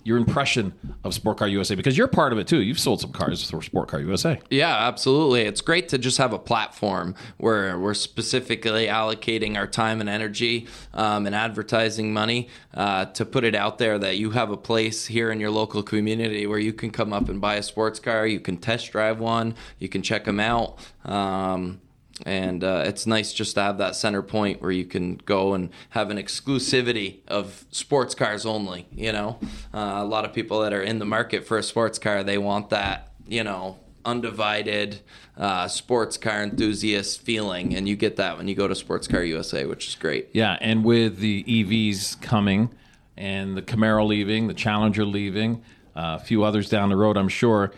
Your 0.05 0.17
impression 0.17 0.73
of 1.03 1.13
Sport 1.13 1.39
Car 1.39 1.47
USA, 1.47 1.75
because 1.75 1.97
you're 1.97 2.07
part 2.07 2.31
of 2.31 2.39
it 2.39 2.47
too. 2.47 2.61
You've 2.61 2.79
sold 2.79 3.01
some 3.01 3.11
cars 3.11 3.49
for 3.49 3.61
Sport 3.61 3.89
Car 3.89 3.99
USA. 3.99 4.39
Yeah, 4.49 4.87
absolutely. 4.87 5.41
It's 5.41 5.61
great 5.61 5.89
to 5.89 5.97
just 5.97 6.19
have 6.19 6.31
a 6.31 6.39
platform 6.39 7.15
where 7.37 7.77
we're 7.77 7.95
specifically 7.95 8.85
allocating 8.85 9.57
our 9.57 9.65
time 9.65 9.99
and 9.99 10.07
energy 10.07 10.67
um, 10.93 11.25
and 11.25 11.35
advertising 11.35 12.13
money 12.13 12.49
uh, 12.75 13.05
to 13.05 13.25
put 13.25 13.43
it 13.43 13.55
out 13.55 13.79
there 13.79 13.99
that 13.99 14.17
you 14.17 14.29
have 14.29 14.51
a 14.51 14.57
place 14.57 15.07
here 15.07 15.31
in 15.31 15.39
your 15.39 15.51
local 15.51 15.83
community 15.83 16.45
where 16.47 16.59
you 16.59 16.71
can 16.71 16.91
come 16.91 17.11
up 17.11 17.27
and 17.27 17.41
buy 17.41 17.55
a 17.55 17.63
sports 17.63 17.99
car, 17.99 18.25
you 18.27 18.39
can 18.39 18.57
test 18.57 18.91
drive 18.91 19.19
one, 19.19 19.55
you 19.79 19.89
can 19.89 20.01
check 20.01 20.25
them 20.25 20.39
out. 20.39 20.77
Um, 21.03 21.81
and 22.25 22.63
uh, 22.63 22.83
it's 22.85 23.05
nice 23.05 23.33
just 23.33 23.55
to 23.55 23.61
have 23.61 23.77
that 23.79 23.95
center 23.95 24.21
point 24.21 24.61
where 24.61 24.71
you 24.71 24.85
can 24.85 25.17
go 25.25 25.53
and 25.53 25.69
have 25.89 26.09
an 26.09 26.17
exclusivity 26.17 27.19
of 27.27 27.65
sports 27.71 28.15
cars 28.15 28.45
only. 28.45 28.87
You 28.91 29.11
know, 29.11 29.39
uh, 29.73 29.97
a 29.97 30.05
lot 30.05 30.23
of 30.25 30.33
people 30.33 30.61
that 30.61 30.73
are 30.73 30.81
in 30.81 30.99
the 30.99 31.05
market 31.05 31.45
for 31.45 31.57
a 31.57 31.63
sports 31.63 31.99
car, 31.99 32.23
they 32.23 32.37
want 32.37 32.69
that. 32.69 33.11
You 33.27 33.43
know, 33.43 33.79
undivided 34.05 35.01
uh, 35.37 35.67
sports 35.67 36.17
car 36.17 36.43
enthusiast 36.43 37.21
feeling, 37.21 37.75
and 37.75 37.89
you 37.89 37.95
get 37.95 38.15
that 38.17 38.37
when 38.37 38.47
you 38.47 38.55
go 38.55 38.67
to 38.67 38.75
Sports 38.75 39.07
Car 39.07 39.23
USA, 39.23 39.65
which 39.65 39.87
is 39.87 39.95
great. 39.95 40.29
Yeah, 40.31 40.57
and 40.61 40.85
with 40.85 41.17
the 41.17 41.43
EVs 41.43 42.21
coming 42.21 42.69
and 43.17 43.57
the 43.57 43.61
Camaro 43.61 44.07
leaving, 44.07 44.47
the 44.47 44.53
Challenger 44.53 45.05
leaving, 45.05 45.63
uh, 45.95 46.19
a 46.21 46.23
few 46.23 46.43
others 46.43 46.69
down 46.69 46.89
the 46.89 46.95
road, 46.95 47.17
I'm 47.17 47.29
sure 47.29 47.71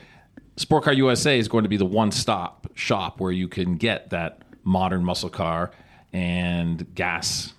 Sport 0.58 0.84
Car 0.84 0.94
USA 0.94 1.38
is 1.40 1.48
going 1.48 1.64
to 1.64 1.70
be 1.70 1.78
the 1.78 1.86
one-stop 1.86 2.68
shop 2.76 3.20
where 3.20 3.32
you 3.32 3.48
can 3.48 3.78
get 3.78 4.10
that 4.10 4.42
modern 4.64 5.04
muscle 5.06 5.30
car 5.30 5.72
and 6.12 6.94
gas 6.96 7.54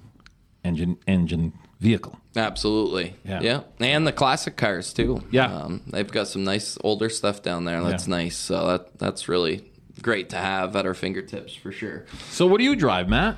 engine 0.64 0.98
engine 1.06 1.52
vehicle. 1.80 2.18
Absolutely. 2.36 3.14
Yeah. 3.24 3.40
Yeah. 3.40 3.60
And 3.80 4.06
the 4.06 4.12
classic 4.12 4.56
cars 4.56 4.92
too. 4.92 5.22
Yeah. 5.30 5.46
Um, 5.54 5.82
they've 5.86 6.10
got 6.10 6.28
some 6.28 6.44
nice 6.44 6.76
older 6.82 7.08
stuff 7.08 7.42
down 7.42 7.64
there. 7.64 7.82
That's 7.82 8.06
Yeah. 8.08 8.16
nice. 8.16 8.36
So 8.36 8.66
that 8.66 8.98
that's 8.98 9.28
really 9.28 9.64
great 10.02 10.28
to 10.30 10.36
have 10.36 10.74
at 10.76 10.86
our 10.86 10.94
fingertips 10.94 11.54
for 11.54 11.72
sure. 11.72 12.04
So 12.30 12.46
what 12.46 12.58
do 12.58 12.64
you 12.64 12.76
drive, 12.76 13.08
Matt? 13.08 13.36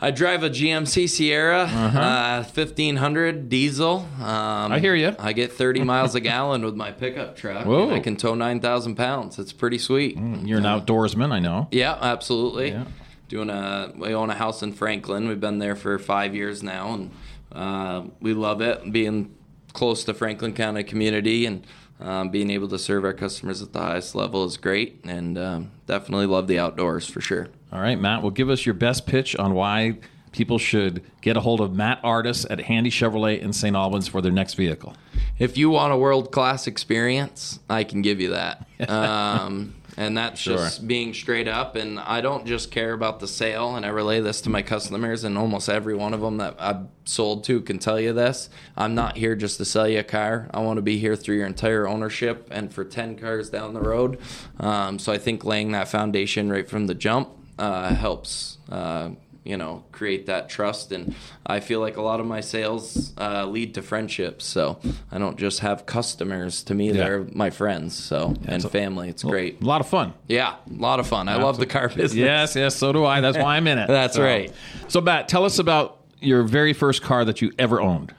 I 0.00 0.10
drive 0.12 0.44
a 0.44 0.50
GMC 0.50 1.08
Sierra 1.08 1.62
uh 1.64 2.44
1500 2.44 3.48
diesel. 3.48 4.06
Um, 4.20 4.22
Uh-huh. 4.22 4.74
I 4.74 4.78
hear 4.78 4.94
you. 4.94 5.14
I 5.18 5.32
get 5.32 5.52
30 5.52 5.82
miles 5.92 6.14
a 6.14 6.20
gallon 6.20 6.64
with 6.64 6.74
my 6.76 6.92
pickup 6.92 7.36
truck. 7.36 7.66
Whoa. 7.66 7.84
and 7.84 7.92
I 7.94 8.00
can 8.00 8.16
tow 8.16 8.34
9,000 8.34 8.94
pounds. 8.94 9.38
It's 9.38 9.52
pretty 9.52 9.78
sweet. 9.78 10.16
You're 10.16 10.58
an 10.58 10.64
outdoorsman, 10.64 11.32
I 11.32 11.40
know. 11.40 11.66
Yeah, 11.72 11.98
absolutely. 12.00 12.70
Yeah. 12.70 12.84
Doing 13.28 13.50
a 13.50 13.92
we 13.96 14.14
own 14.14 14.30
a 14.30 14.34
house 14.34 14.62
in 14.62 14.72
Franklin. 14.72 15.28
We've 15.28 15.40
been 15.40 15.58
there 15.58 15.76
for 15.76 15.98
five 15.98 16.34
years 16.34 16.62
now, 16.62 16.94
and 16.94 17.10
uh, 17.52 18.02
we 18.20 18.32
love 18.34 18.62
it. 18.62 18.90
Being 18.92 19.34
close 19.74 20.04
to 20.04 20.14
Franklin 20.14 20.54
County 20.54 20.82
community 20.82 21.44
and 21.44 21.62
um, 22.00 22.30
being 22.30 22.50
able 22.50 22.68
to 22.68 22.78
serve 22.78 23.04
our 23.04 23.12
customers 23.12 23.60
at 23.62 23.72
the 23.72 23.80
highest 23.80 24.14
level 24.14 24.44
is 24.44 24.56
great, 24.56 25.00
and 25.04 25.36
um, 25.38 25.70
definitely 25.86 26.26
love 26.26 26.46
the 26.46 26.58
outdoors 26.58 27.08
for 27.08 27.20
sure. 27.20 27.48
All 27.72 27.80
right, 27.80 27.98
Matt. 27.98 28.22
Well, 28.22 28.30
give 28.30 28.50
us 28.50 28.64
your 28.64 28.74
best 28.74 29.06
pitch 29.06 29.36
on 29.36 29.54
why 29.54 29.98
people 30.32 30.58
should 30.58 31.02
get 31.20 31.36
a 31.36 31.40
hold 31.40 31.60
of 31.60 31.74
Matt 31.74 32.00
Artus 32.04 32.46
at 32.48 32.60
Handy 32.60 32.90
Chevrolet 32.90 33.40
in 33.40 33.52
St. 33.52 33.74
Albans 33.74 34.08
for 34.08 34.20
their 34.20 34.32
next 34.32 34.54
vehicle. 34.54 34.94
If 35.38 35.56
you 35.56 35.70
want 35.70 35.92
a 35.92 35.96
world 35.96 36.32
class 36.32 36.66
experience, 36.66 37.60
I 37.68 37.84
can 37.84 38.02
give 38.02 38.20
you 38.20 38.30
that. 38.30 38.66
Um, 38.88 39.74
and 39.98 40.16
that's 40.16 40.40
Sure. 40.40 40.56
just 40.56 40.86
being 40.86 41.12
straight 41.12 41.48
up. 41.48 41.74
And 41.74 41.98
I 41.98 42.20
don't 42.20 42.46
just 42.46 42.70
care 42.70 42.92
about 42.92 43.18
the 43.18 43.26
sale, 43.26 43.74
and 43.74 43.84
I 43.84 43.88
relay 43.88 44.20
this 44.20 44.40
to 44.42 44.48
my 44.50 44.62
customers, 44.62 45.24
and 45.24 45.36
almost 45.36 45.68
every 45.68 45.96
one 45.96 46.14
of 46.14 46.20
them 46.20 46.36
that 46.36 46.54
I've 46.58 46.86
sold 47.04 47.42
to 47.44 47.60
can 47.60 47.80
tell 47.80 47.98
you 47.98 48.12
this. 48.12 48.48
I'm 48.76 48.94
not 48.94 49.16
here 49.16 49.34
just 49.34 49.58
to 49.58 49.64
sell 49.64 49.88
you 49.88 49.98
a 49.98 50.04
car. 50.04 50.48
I 50.54 50.60
want 50.60 50.76
to 50.76 50.82
be 50.82 50.98
here 50.98 51.16
through 51.16 51.36
your 51.38 51.46
entire 51.46 51.88
ownership 51.88 52.46
and 52.52 52.72
for 52.72 52.84
10 52.84 53.16
cars 53.16 53.50
down 53.50 53.74
the 53.74 53.80
road. 53.80 54.18
Um, 54.60 55.00
so 55.00 55.12
I 55.12 55.18
think 55.18 55.44
laying 55.44 55.72
that 55.72 55.88
foundation 55.88 56.48
right 56.48 56.68
from 56.68 56.86
the 56.86 56.94
jump 56.94 57.30
uh, 57.58 57.92
helps. 57.92 58.58
Uh, 58.70 59.10
you 59.48 59.56
know 59.56 59.82
create 59.92 60.26
that 60.26 60.48
trust 60.48 60.92
and 60.92 61.14
i 61.46 61.58
feel 61.58 61.80
like 61.80 61.96
a 61.96 62.02
lot 62.02 62.20
of 62.20 62.26
my 62.26 62.40
sales 62.40 63.12
uh, 63.18 63.44
lead 63.46 63.72
to 63.74 63.80
friendships 63.82 64.44
so 64.44 64.78
i 65.10 65.16
don't 65.18 65.38
just 65.38 65.60
have 65.60 65.86
customers 65.86 66.62
to 66.62 66.74
me 66.74 66.90
they're 66.92 67.24
my 67.32 67.48
friends 67.50 67.94
so 67.94 68.34
and 68.46 68.60
so- 68.62 68.68
family 68.68 69.08
it's 69.08 69.22
great 69.24 69.60
A 69.62 69.64
lot 69.64 69.80
of 69.80 69.88
fun. 69.88 70.12
yeah 70.28 70.56
a 70.70 70.74
lot 70.88 71.00
of 71.00 71.06
fun 71.06 71.28
i 71.28 71.36
love 71.36 71.56
the 71.58 71.66
car 71.66 71.88
business 71.88 72.14
Yes, 72.14 72.54
yes, 72.56 72.76
so 72.76 72.92
do 72.92 73.04
I. 73.04 73.20
That's 73.20 73.38
why 73.38 73.56
I'm 73.56 73.66
in 73.66 73.78
it. 73.78 73.86
That's 73.98 74.16
So- 74.16 74.22
right. 74.22 74.52
So, 74.88 75.00
Matt, 75.00 75.28
tell 75.28 75.44
us 75.44 75.58
about 75.58 75.98
your 76.20 76.42
very 76.42 76.72
first 76.72 77.00
car 77.02 77.24
that 77.24 77.40
you 77.40 77.52
ever 77.58 77.80
owned. 77.80 78.12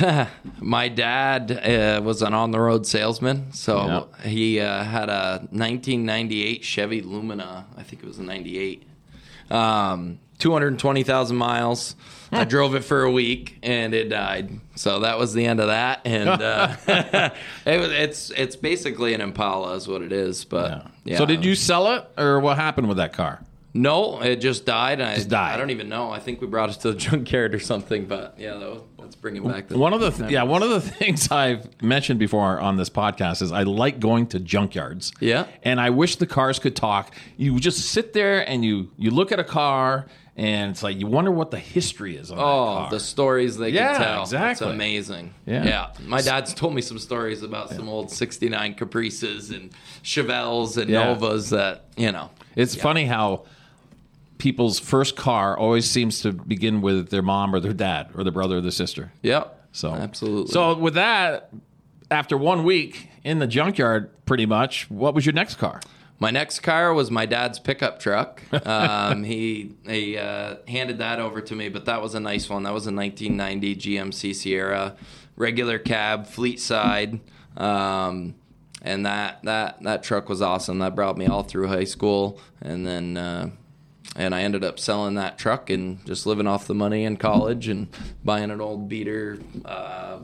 My 0.60 0.88
dad 0.88 1.50
uh, 1.52 2.00
was 2.02 2.22
an 2.22 2.32
on 2.34 2.50
the 2.50 2.58
road 2.60 2.86
salesman, 2.86 3.52
so 3.52 4.08
he 4.24 4.60
uh, 4.60 4.82
had 4.82 5.08
a 5.08 5.38
1998 5.50 6.64
Chevy 6.64 7.00
Lumina. 7.02 7.66
I 7.76 7.82
think 7.82 8.02
it 8.02 8.06
was 8.06 8.18
a 8.18 8.22
98. 8.22 8.82
Um, 9.50 10.18
220,000 10.38 11.36
miles. 11.36 11.96
I 12.32 12.44
drove 12.44 12.74
it 12.74 12.82
for 12.82 13.04
a 13.04 13.10
week 13.10 13.58
and 13.62 13.94
it 13.94 14.08
died. 14.08 14.60
So 14.74 15.00
that 15.00 15.18
was 15.18 15.34
the 15.34 15.46
end 15.46 15.60
of 15.60 15.68
that. 15.68 16.00
And 16.04 16.28
uh, 16.28 16.76
it 17.64 17.80
was, 17.80 17.90
it's 17.92 18.30
it's 18.30 18.56
basically 18.56 19.14
an 19.14 19.20
Impala, 19.20 19.74
is 19.74 19.86
what 19.86 20.02
it 20.02 20.12
is. 20.12 20.44
But 20.44 20.86
yeah. 21.04 21.18
So, 21.18 21.26
did 21.26 21.44
you 21.44 21.54
sell 21.54 21.92
it, 21.92 22.08
or 22.18 22.40
what 22.40 22.56
happened 22.56 22.88
with 22.88 22.96
that 22.96 23.12
car? 23.12 23.40
No, 23.72 24.20
it 24.20 24.36
just 24.36 24.64
died. 24.64 25.00
And 25.00 25.08
I, 25.08 25.22
died. 25.22 25.54
I 25.54 25.56
don't 25.56 25.70
even 25.70 25.88
know. 25.88 26.10
I 26.10 26.20
think 26.20 26.40
we 26.40 26.46
brought 26.46 26.70
it 26.70 26.80
to 26.80 26.92
the 26.92 26.98
junkyard 26.98 27.54
or 27.54 27.60
something. 27.60 28.06
But 28.06 28.34
yeah, 28.38 28.54
that 28.54 28.70
was, 28.70 28.82
let's 29.04 29.14
bring 29.16 29.36
it 29.36 29.44
back. 29.46 29.68
To 29.68 29.78
One 29.78 29.92
of 29.92 30.00
the 30.00 30.10
th- 30.10 30.30
yeah, 30.30 30.42
one 30.42 30.62
of 30.62 30.70
the 30.70 30.80
things 30.80 31.30
I've 31.30 31.80
mentioned 31.82 32.18
before 32.18 32.58
on 32.60 32.76
this 32.76 32.90
podcast 32.90 33.42
is 33.42 33.52
I 33.52 33.62
like 33.62 34.00
going 34.00 34.26
to 34.28 34.40
junkyards. 34.40 35.12
Yeah. 35.20 35.46
and 35.62 35.80
I 35.80 35.90
wish 35.90 36.16
the 36.16 36.26
cars 36.26 36.58
could 36.58 36.74
talk. 36.74 37.14
You 37.36 37.58
just 37.60 37.90
sit 37.92 38.12
there 38.12 38.48
and 38.48 38.64
you 38.64 38.90
you 38.98 39.10
look 39.10 39.30
at 39.32 39.38
a 39.38 39.44
car, 39.44 40.06
and 40.36 40.72
it's 40.72 40.82
like 40.82 40.98
you 40.98 41.06
wonder 41.06 41.30
what 41.30 41.50
the 41.52 41.58
history 41.60 42.16
is 42.16 42.30
on 42.30 42.38
that 42.38 42.42
Oh, 42.42 42.64
car. 42.78 42.90
the 42.90 42.98
stories 43.00 43.56
they 43.56 43.68
Yeah, 43.70 43.92
can 43.92 44.00
tell. 44.02 44.22
exactly. 44.22 44.66
It's 44.66 44.74
amazing. 44.74 45.34
Yeah. 45.46 45.64
Yeah. 45.64 45.86
My 46.06 46.20
dad's 46.22 46.52
told 46.54 46.74
me 46.74 46.80
some 46.82 46.98
stories 46.98 47.42
about 47.44 47.70
some 47.70 47.88
old 47.88 48.10
69 48.10 48.74
Caprices 48.74 49.50
and 49.50 49.70
Chevelles 50.02 50.76
and 50.76 50.90
Yeah. 50.90 51.04
Novas 51.04 51.50
that, 51.50 51.84
you 51.96 52.10
know. 52.12 52.30
It's 52.56 52.74
funny 52.74 53.04
how 53.06 53.44
people's 54.44 54.78
first 54.78 55.16
car 55.16 55.56
always 55.56 55.90
seems 55.90 56.20
to 56.20 56.30
begin 56.30 56.82
with 56.82 57.08
their 57.08 57.22
mom 57.22 57.54
or 57.54 57.60
their 57.60 57.72
dad 57.72 58.10
or 58.14 58.22
their 58.22 58.30
brother 58.30 58.58
or 58.58 58.60
their 58.60 58.70
sister. 58.70 59.10
Yep. 59.22 59.68
So 59.72 59.90
Absolutely. 59.90 60.52
So 60.52 60.76
with 60.76 60.92
that, 60.94 61.48
after 62.10 62.36
one 62.36 62.62
week 62.62 63.08
in 63.24 63.38
the 63.38 63.46
junkyard, 63.46 64.10
pretty 64.26 64.44
much, 64.44 64.90
what 64.90 65.14
was 65.14 65.24
your 65.24 65.32
next 65.32 65.54
car? 65.54 65.80
My 66.18 66.30
next 66.30 66.60
car 66.60 66.92
was 66.92 67.10
my 67.10 67.24
dad's 67.24 67.58
pickup 67.58 67.98
truck. 67.98 68.42
Um, 68.66 69.24
he 69.24 69.72
he 69.86 70.18
uh, 70.18 70.56
handed 70.68 70.98
that 70.98 71.20
over 71.20 71.40
to 71.40 71.54
me, 71.54 71.70
but 71.70 71.86
that 71.86 72.02
was 72.02 72.14
a 72.14 72.20
nice 72.20 72.50
one. 72.50 72.64
That 72.64 72.74
was 72.74 72.86
a 72.86 72.92
1990 72.92 73.76
GMC 73.76 74.34
Sierra, 74.34 74.94
regular 75.36 75.78
cab, 75.78 76.26
fleet 76.26 76.60
side, 76.60 77.18
um, 77.56 78.34
and 78.82 79.06
that 79.06 79.42
that 79.44 79.82
that 79.82 80.02
truck 80.02 80.28
was 80.28 80.42
awesome. 80.42 80.80
That 80.80 80.94
brought 80.94 81.16
me 81.16 81.26
all 81.26 81.42
through 81.44 81.68
high 81.68 81.84
school, 81.84 82.38
and 82.60 82.86
then. 82.86 83.16
Uh, 83.16 83.50
and 84.16 84.34
I 84.34 84.42
ended 84.42 84.64
up 84.64 84.78
selling 84.78 85.14
that 85.14 85.38
truck 85.38 85.70
and 85.70 86.04
just 86.06 86.26
living 86.26 86.46
off 86.46 86.66
the 86.66 86.74
money 86.74 87.04
in 87.04 87.16
college 87.16 87.68
and 87.68 87.88
buying 88.24 88.50
an 88.50 88.60
old 88.60 88.88
beater. 88.88 89.38
Uh, 89.64 90.18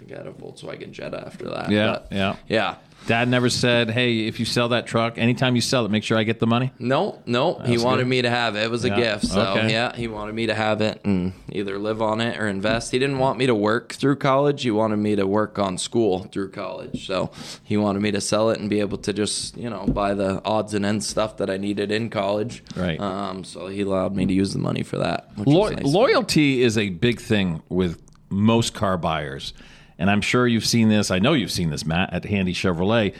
I 0.00 0.04
got 0.04 0.26
a 0.26 0.32
Volkswagen 0.32 0.90
Jetta 0.90 1.22
after 1.26 1.48
that. 1.50 1.70
Yeah, 1.70 1.86
But, 1.92 2.08
yeah. 2.10 2.36
yeah. 2.48 2.74
Dad 3.06 3.28
never 3.28 3.50
said, 3.50 3.90
"Hey, 3.90 4.26
if 4.26 4.38
you 4.38 4.46
sell 4.46 4.68
that 4.68 4.86
truck, 4.86 5.18
anytime 5.18 5.54
you 5.54 5.60
sell 5.60 5.84
it, 5.84 5.90
make 5.90 6.04
sure 6.04 6.16
I 6.16 6.22
get 6.22 6.38
the 6.38 6.46
money." 6.46 6.72
No, 6.78 7.20
no, 7.26 7.54
he 7.64 7.78
wanted 7.78 8.04
good. 8.04 8.08
me 8.08 8.22
to 8.22 8.30
have 8.30 8.54
it. 8.56 8.62
It 8.62 8.70
was 8.70 8.84
a 8.84 8.90
gift. 8.90 9.26
So, 9.26 9.40
okay. 9.40 9.70
yeah, 9.72 9.94
he 9.94 10.08
wanted 10.08 10.34
me 10.34 10.46
to 10.46 10.54
have 10.54 10.80
it 10.80 11.00
and 11.04 11.32
either 11.50 11.78
live 11.78 12.00
on 12.00 12.20
it 12.20 12.38
or 12.38 12.46
invest. 12.46 12.92
He 12.92 12.98
didn't 12.98 13.18
want 13.18 13.38
me 13.38 13.46
to 13.46 13.54
work 13.54 13.92
through 13.94 14.16
college. 14.16 14.62
He 14.62 14.70
wanted 14.70 14.96
me 14.96 15.16
to 15.16 15.26
work 15.26 15.58
on 15.58 15.78
school 15.78 16.20
through 16.32 16.50
college. 16.50 17.06
So, 17.06 17.30
he 17.64 17.76
wanted 17.76 18.02
me 18.02 18.12
to 18.12 18.20
sell 18.20 18.50
it 18.50 18.60
and 18.60 18.70
be 18.70 18.80
able 18.80 18.98
to 18.98 19.12
just, 19.12 19.56
you 19.56 19.68
know, 19.68 19.84
buy 19.86 20.14
the 20.14 20.40
odds 20.44 20.74
and 20.74 20.84
ends 20.84 21.08
stuff 21.08 21.36
that 21.38 21.50
I 21.50 21.56
needed 21.56 21.90
in 21.90 22.08
college. 22.08 22.62
Right. 22.76 23.00
Um, 23.00 23.42
so, 23.44 23.66
he 23.66 23.80
allowed 23.82 24.14
me 24.14 24.26
to 24.26 24.32
use 24.32 24.52
the 24.52 24.58
money 24.58 24.82
for 24.82 24.98
that. 24.98 25.28
Which 25.36 25.48
Lo- 25.48 25.68
nice. 25.68 25.84
loyalty 25.84 26.62
is 26.62 26.78
a 26.78 26.90
big 26.90 27.20
thing 27.20 27.62
with 27.68 28.00
most 28.30 28.74
car 28.74 28.96
buyers, 28.96 29.52
and 29.98 30.10
I'm 30.10 30.20
sure 30.20 30.46
you've 30.46 30.66
seen 30.66 30.88
this. 30.88 31.10
I 31.10 31.18
know 31.18 31.32
you've 31.32 31.50
seen 31.50 31.70
this, 31.70 31.84
Matt, 31.84 32.12
at 32.12 32.24
Handy 32.24 32.54
Chevrolet. 32.54 33.14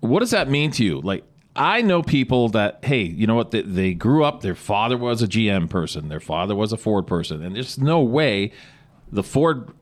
What 0.00 0.20
does 0.20 0.30
that 0.30 0.48
mean 0.48 0.70
to 0.72 0.84
you? 0.84 1.00
Like, 1.00 1.24
I 1.56 1.82
know 1.82 2.02
people 2.02 2.48
that, 2.50 2.80
hey, 2.84 3.02
you 3.02 3.26
know 3.26 3.36
what? 3.36 3.52
They, 3.52 3.62
they 3.62 3.94
grew 3.94 4.24
up. 4.24 4.40
Their 4.40 4.54
father 4.54 4.96
was 4.96 5.22
a 5.22 5.28
GM 5.28 5.70
person. 5.70 6.08
Their 6.08 6.20
father 6.20 6.54
was 6.54 6.72
a 6.72 6.76
Ford 6.76 7.06
person, 7.06 7.42
and 7.42 7.54
there's 7.54 7.78
no 7.78 8.00
way 8.00 8.52
the 9.12 9.22
Ford 9.22 9.72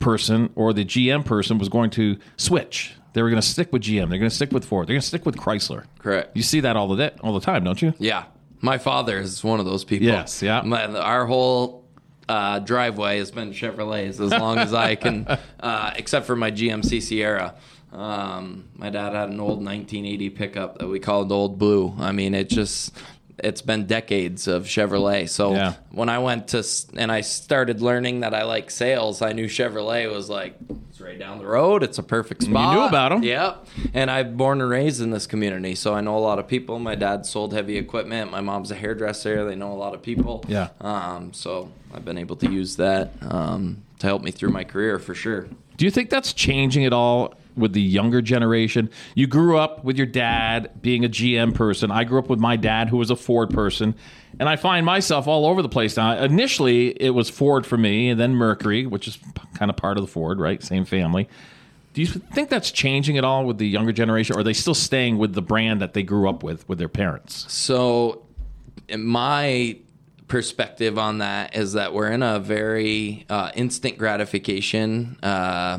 person 0.00 0.50
or 0.56 0.72
the 0.72 0.84
GM 0.84 1.24
person 1.24 1.58
was 1.58 1.68
going 1.68 1.90
to 1.90 2.18
switch. 2.36 2.94
They 3.12 3.22
were 3.22 3.30
going 3.30 3.40
to 3.40 3.46
stick 3.46 3.72
with 3.72 3.82
GM. 3.82 4.10
They're 4.10 4.18
going 4.18 4.28
to 4.28 4.30
stick 4.30 4.50
with 4.50 4.64
Ford. 4.64 4.88
They're 4.88 4.94
going 4.94 5.02
to 5.02 5.06
stick 5.06 5.24
with 5.24 5.36
Chrysler. 5.36 5.84
Correct. 6.00 6.36
You 6.36 6.42
see 6.42 6.60
that 6.60 6.76
all 6.76 6.88
the 6.88 6.96
day, 6.96 7.16
all 7.22 7.32
the 7.32 7.40
time, 7.40 7.62
don't 7.62 7.80
you? 7.80 7.94
Yeah. 7.98 8.24
My 8.60 8.78
father 8.78 9.18
is 9.20 9.44
one 9.44 9.60
of 9.60 9.66
those 9.66 9.84
people. 9.84 10.06
Yes, 10.06 10.42
yeah. 10.42 10.62
My, 10.62 10.86
our 10.86 11.26
whole 11.26 11.83
uh, 12.28 12.58
driveway 12.60 13.18
has 13.18 13.30
been 13.30 13.52
Chevrolets 13.52 14.20
as 14.20 14.30
long 14.30 14.58
as 14.58 14.72
I 14.72 14.94
can, 14.94 15.26
uh, 15.60 15.92
except 15.96 16.26
for 16.26 16.36
my 16.36 16.50
GMC 16.50 17.02
Sierra. 17.02 17.54
Um, 17.92 18.68
my 18.74 18.90
dad 18.90 19.12
had 19.12 19.28
an 19.28 19.38
old 19.38 19.64
1980 19.64 20.30
pickup 20.30 20.78
that 20.78 20.88
we 20.88 20.98
called 20.98 21.30
Old 21.30 21.58
Blue. 21.58 21.94
I 21.98 22.12
mean, 22.12 22.34
it 22.34 22.48
just. 22.48 22.92
It's 23.38 23.62
been 23.62 23.86
decades 23.86 24.46
of 24.46 24.64
Chevrolet. 24.64 25.28
So 25.28 25.54
Yeah. 25.54 25.74
when 25.90 26.08
I 26.08 26.18
went 26.18 26.48
to 26.48 26.64
and 26.96 27.10
I 27.10 27.20
started 27.22 27.82
learning 27.82 28.20
that 28.20 28.32
I 28.32 28.44
like 28.44 28.70
sales, 28.70 29.22
I 29.22 29.32
knew 29.32 29.46
Chevrolet 29.46 30.10
was 30.12 30.30
like 30.30 30.54
it's 30.90 31.00
right 31.00 31.18
down 31.18 31.38
the 31.38 31.46
road. 31.46 31.82
It's 31.82 31.98
a 31.98 32.02
perfect 32.04 32.44
spot. 32.44 32.72
You 32.74 32.80
knew 32.80 32.86
about 32.86 33.08
them, 33.08 33.22
Yep. 33.24 33.66
And 33.94 34.08
I'm 34.10 34.36
born 34.36 34.60
and 34.60 34.70
raised 34.70 35.00
in 35.02 35.10
this 35.10 35.26
community, 35.26 35.74
so 35.74 35.92
I 35.94 36.00
know 36.00 36.16
a 36.16 36.20
lot 36.20 36.38
of 36.38 36.46
people. 36.46 36.78
My 36.78 36.94
dad 36.94 37.26
sold 37.26 37.52
heavy 37.52 37.76
equipment. 37.76 38.30
My 38.30 38.40
mom's 38.40 38.70
a 38.70 38.76
hairdresser. 38.76 39.44
They 39.44 39.56
know 39.56 39.72
a 39.72 39.74
lot 39.74 39.94
of 39.94 40.02
people. 40.02 40.44
Yeah. 40.46 40.68
Um, 40.80 41.32
so 41.32 41.72
I've 41.92 42.04
been 42.04 42.18
able 42.18 42.36
to 42.36 42.48
use 42.50 42.76
that 42.76 43.10
um, 43.22 43.82
to 43.98 44.06
help 44.06 44.22
me 44.22 44.30
through 44.30 44.50
my 44.50 44.62
career 44.62 45.00
for 45.00 45.14
sure. 45.16 45.48
Do 45.76 45.84
you 45.84 45.90
think 45.90 46.08
that's 46.10 46.32
changing 46.32 46.84
at 46.84 46.92
all 46.92 47.34
with 47.56 47.72
the 47.72 47.82
younger 47.82 48.20
generation? 48.22 48.90
You 49.14 49.26
grew 49.26 49.58
up 49.58 49.84
with 49.84 49.96
your 49.96 50.06
dad 50.06 50.82
being 50.82 51.04
a 51.04 51.08
GM 51.08 51.54
person. 51.54 51.90
I 51.90 52.04
grew 52.04 52.18
up 52.18 52.28
with 52.28 52.38
my 52.38 52.56
dad 52.56 52.88
who 52.88 52.96
was 52.96 53.10
a 53.10 53.16
Ford 53.16 53.50
person. 53.50 53.94
And 54.38 54.48
I 54.48 54.56
find 54.56 54.84
myself 54.84 55.28
all 55.28 55.46
over 55.46 55.62
the 55.62 55.68
place 55.68 55.96
now. 55.96 56.16
Initially, 56.16 56.88
it 56.90 57.10
was 57.10 57.30
Ford 57.30 57.64
for 57.66 57.76
me, 57.76 58.08
and 58.10 58.18
then 58.18 58.34
Mercury, 58.34 58.86
which 58.86 59.06
is 59.06 59.18
kind 59.54 59.70
of 59.70 59.76
part 59.76 59.96
of 59.96 60.02
the 60.02 60.08
Ford, 60.10 60.40
right? 60.40 60.62
Same 60.62 60.84
family. 60.84 61.28
Do 61.92 62.00
you 62.00 62.08
think 62.08 62.50
that's 62.50 62.72
changing 62.72 63.16
at 63.18 63.24
all 63.24 63.46
with 63.46 63.58
the 63.58 63.68
younger 63.68 63.92
generation, 63.92 64.34
or 64.34 64.40
are 64.40 64.42
they 64.42 64.52
still 64.52 64.74
staying 64.74 65.18
with 65.18 65.34
the 65.34 65.42
brand 65.42 65.80
that 65.80 65.94
they 65.94 66.02
grew 66.02 66.28
up 66.28 66.42
with 66.42 66.68
with 66.68 66.78
their 66.78 66.88
parents? 66.88 67.50
So, 67.52 68.26
my 68.96 69.76
perspective 70.26 70.98
on 70.98 71.18
that 71.18 71.54
is 71.54 71.74
that 71.74 71.92
we're 71.94 72.10
in 72.10 72.24
a 72.24 72.40
very 72.40 73.24
uh, 73.30 73.52
instant 73.54 73.98
gratification 73.98 75.16
uh, 75.22 75.78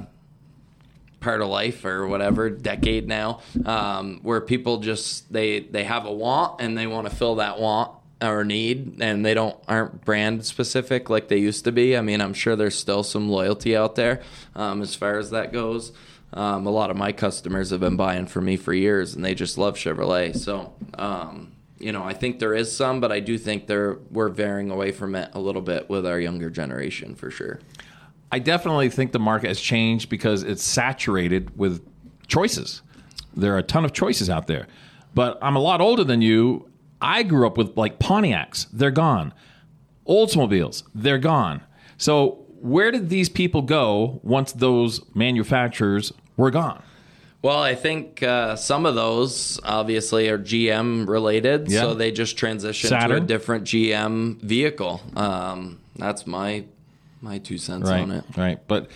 part 1.26 1.42
of 1.42 1.50
life 1.50 1.84
or 1.84 2.08
whatever 2.08 2.52
decade 2.52 3.08
now, 3.08 3.42
um, 3.66 4.20
where 4.22 4.40
people 4.40 4.78
just 4.78 5.34
they 5.34 5.60
they 5.60 5.84
have 5.84 6.06
a 6.06 6.14
want 6.14 6.62
and 6.62 6.78
they 6.78 6.86
want 6.86 7.10
to 7.10 7.16
fill 7.16 7.36
that 7.36 7.60
want 7.60 7.92
or 8.22 8.46
need 8.46 9.02
and 9.02 9.26
they 9.26 9.34
don't 9.34 9.58
aren't 9.68 10.06
brand 10.06 10.46
specific 10.46 11.10
like 11.10 11.28
they 11.28 11.38
used 11.38 11.66
to 11.66 11.72
be. 11.72 11.98
I 11.98 12.02
mean 12.02 12.22
i'm 12.22 12.34
sure 12.34 12.56
there's 12.56 12.78
still 12.78 13.04
some 13.04 13.28
loyalty 13.28 13.76
out 13.76 13.96
there 13.96 14.22
um, 14.56 14.82
as 14.82 14.94
far 14.94 15.18
as 15.18 15.32
that 15.32 15.52
goes. 15.52 15.92
Um, 16.32 16.68
a 16.68 16.70
lot 16.70 16.92
of 16.92 16.98
my 16.98 17.12
customers 17.12 17.72
have 17.72 17.80
been 17.80 17.96
buying 17.96 18.28
from 18.28 18.46
me 18.46 18.56
for 18.56 18.74
years 18.74 19.16
and 19.16 19.26
they 19.26 19.34
just 19.34 19.58
love 19.58 19.76
chevrolet. 19.78 20.36
So 20.36 20.74
um, 20.94 21.54
you 21.80 21.92
know 21.92 22.04
i 22.04 22.14
think 22.14 22.40
there 22.40 22.54
is 22.54 22.74
some 22.74 23.02
but 23.02 23.12
i 23.12 23.20
do 23.20 23.38
think 23.38 23.68
there 23.68 23.98
we're 24.12 24.30
veering 24.30 24.72
away 24.72 24.92
from 24.92 25.16
it 25.16 25.30
a 25.34 25.40
little 25.40 25.62
bit 25.62 25.90
with 25.90 26.06
our 26.06 26.20
younger 26.20 26.50
generation 26.50 27.16
for 27.16 27.30
sure 27.30 27.60
I 28.32 28.40
definitely 28.40 28.90
think 28.90 29.12
the 29.12 29.20
market 29.20 29.48
has 29.48 29.60
changed 29.60 30.10
because 30.10 30.44
it's 30.44 30.64
saturated 30.64 31.58
with 31.58 31.86
choices. 32.28 32.82
There 33.36 33.54
are 33.54 33.60
a 33.60 33.64
ton 33.64 33.86
of 33.86 33.94
choices 33.94 34.30
out 34.30 34.48
there. 34.48 34.68
But 35.14 35.38
I'm 35.42 35.56
a 35.56 35.60
lot 35.60 35.80
older 35.82 36.04
than 36.04 36.22
you. 36.22 36.70
I 37.02 37.24
grew 37.24 37.46
up 37.48 37.58
with 37.58 37.78
like 37.78 38.00
Pontiacs, 38.00 38.68
they're 38.74 38.92
gone. 38.92 39.34
Oldsmobiles, 40.08 40.84
they're 40.94 41.18
gone. 41.18 41.62
So 41.98 42.46
where 42.60 42.92
did 42.92 43.10
these 43.10 43.30
people 43.30 43.62
go 43.62 44.20
once 44.24 44.52
those 44.52 45.02
manufacturers 45.16 46.12
were 46.38 46.52
gone? 46.52 46.82
Well, 47.42 47.60
I 47.60 47.76
think 47.76 48.24
uh, 48.24 48.56
some 48.56 48.88
of 48.88 48.96
those 48.96 49.60
obviously 49.64 50.30
are 50.30 50.40
GM 50.40 51.08
related, 51.08 51.70
Yeah. 51.70 51.82
so 51.82 51.94
they 51.94 52.12
just 52.12 52.38
transition 52.38 52.90
to 52.90 53.16
a 53.16 53.20
different 53.20 53.66
GM 53.66 54.42
vehicle. 54.42 55.00
Um, 55.16 55.80
that's 55.96 56.26
my 56.26 56.66
my 57.26 57.40
two 57.40 57.58
cents 57.58 57.90
Right. 57.90 58.02
on 58.02 58.12
it. 58.12 58.24
Right. 58.38 58.60
But 58.68 58.90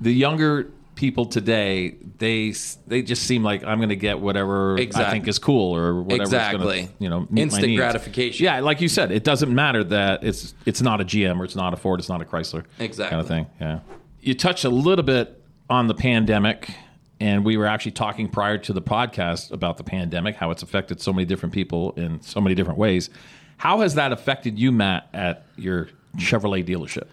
the 0.00 0.12
younger 0.12 0.70
people 0.94 1.24
today 1.24 1.96
they 2.18 2.52
they 2.86 3.02
just 3.02 3.22
seem 3.24 3.42
like 3.42 3.64
I'm 3.64 3.78
going 3.78 3.88
to 3.88 3.96
get 3.96 4.20
whatever 4.20 4.78
I 4.78 4.86
think 5.10 5.26
is 5.26 5.38
cool 5.38 5.74
or 5.74 6.02
whatever 6.02 6.22
Exactly. 6.22 6.88
you 6.98 7.08
know 7.08 7.26
Instant 7.34 7.76
gratification. 7.76 8.44
Yeah, 8.44 8.60
like 8.60 8.80
you 8.80 8.88
said, 8.88 9.10
it 9.10 9.24
doesn't 9.24 9.52
matter 9.52 9.82
that 9.84 10.22
it's 10.22 10.54
it's 10.66 10.80
not 10.82 11.00
a 11.00 11.04
GM 11.04 11.40
or 11.40 11.44
it's 11.44 11.56
not 11.56 11.72
a 11.74 11.76
Ford, 11.76 11.98
it's 11.98 12.08
not 12.08 12.22
a 12.22 12.24
Chrysler, 12.24 12.64
Exactly. 12.78 13.10
kind 13.10 13.20
of 13.20 13.26
thing. 13.28 13.46
Yeah, 13.60 13.80
you 14.20 14.34
touched 14.34 14.64
a 14.64 14.70
little 14.70 15.04
bit 15.04 15.42
on 15.70 15.86
the 15.88 15.94
pandemic, 15.94 16.70
and 17.18 17.42
we 17.44 17.56
were 17.56 17.66
actually 17.66 17.92
talking 17.92 18.28
prior 18.28 18.58
to 18.58 18.72
the 18.74 18.82
podcast 18.82 19.50
about 19.50 19.78
the 19.78 19.84
pandemic, 19.84 20.36
how 20.36 20.50
it's 20.50 20.62
affected 20.62 21.00
so 21.00 21.12
many 21.12 21.24
different 21.24 21.54
people 21.54 21.92
in 21.96 22.20
so 22.20 22.40
many 22.40 22.54
different 22.54 22.78
ways. 22.78 23.08
How 23.56 23.80
has 23.80 23.94
that 23.94 24.12
affected 24.12 24.58
you, 24.58 24.70
Matt, 24.72 25.08
at 25.14 25.46
your 25.56 25.88
Chevrolet 26.18 26.64
dealership? 26.66 27.06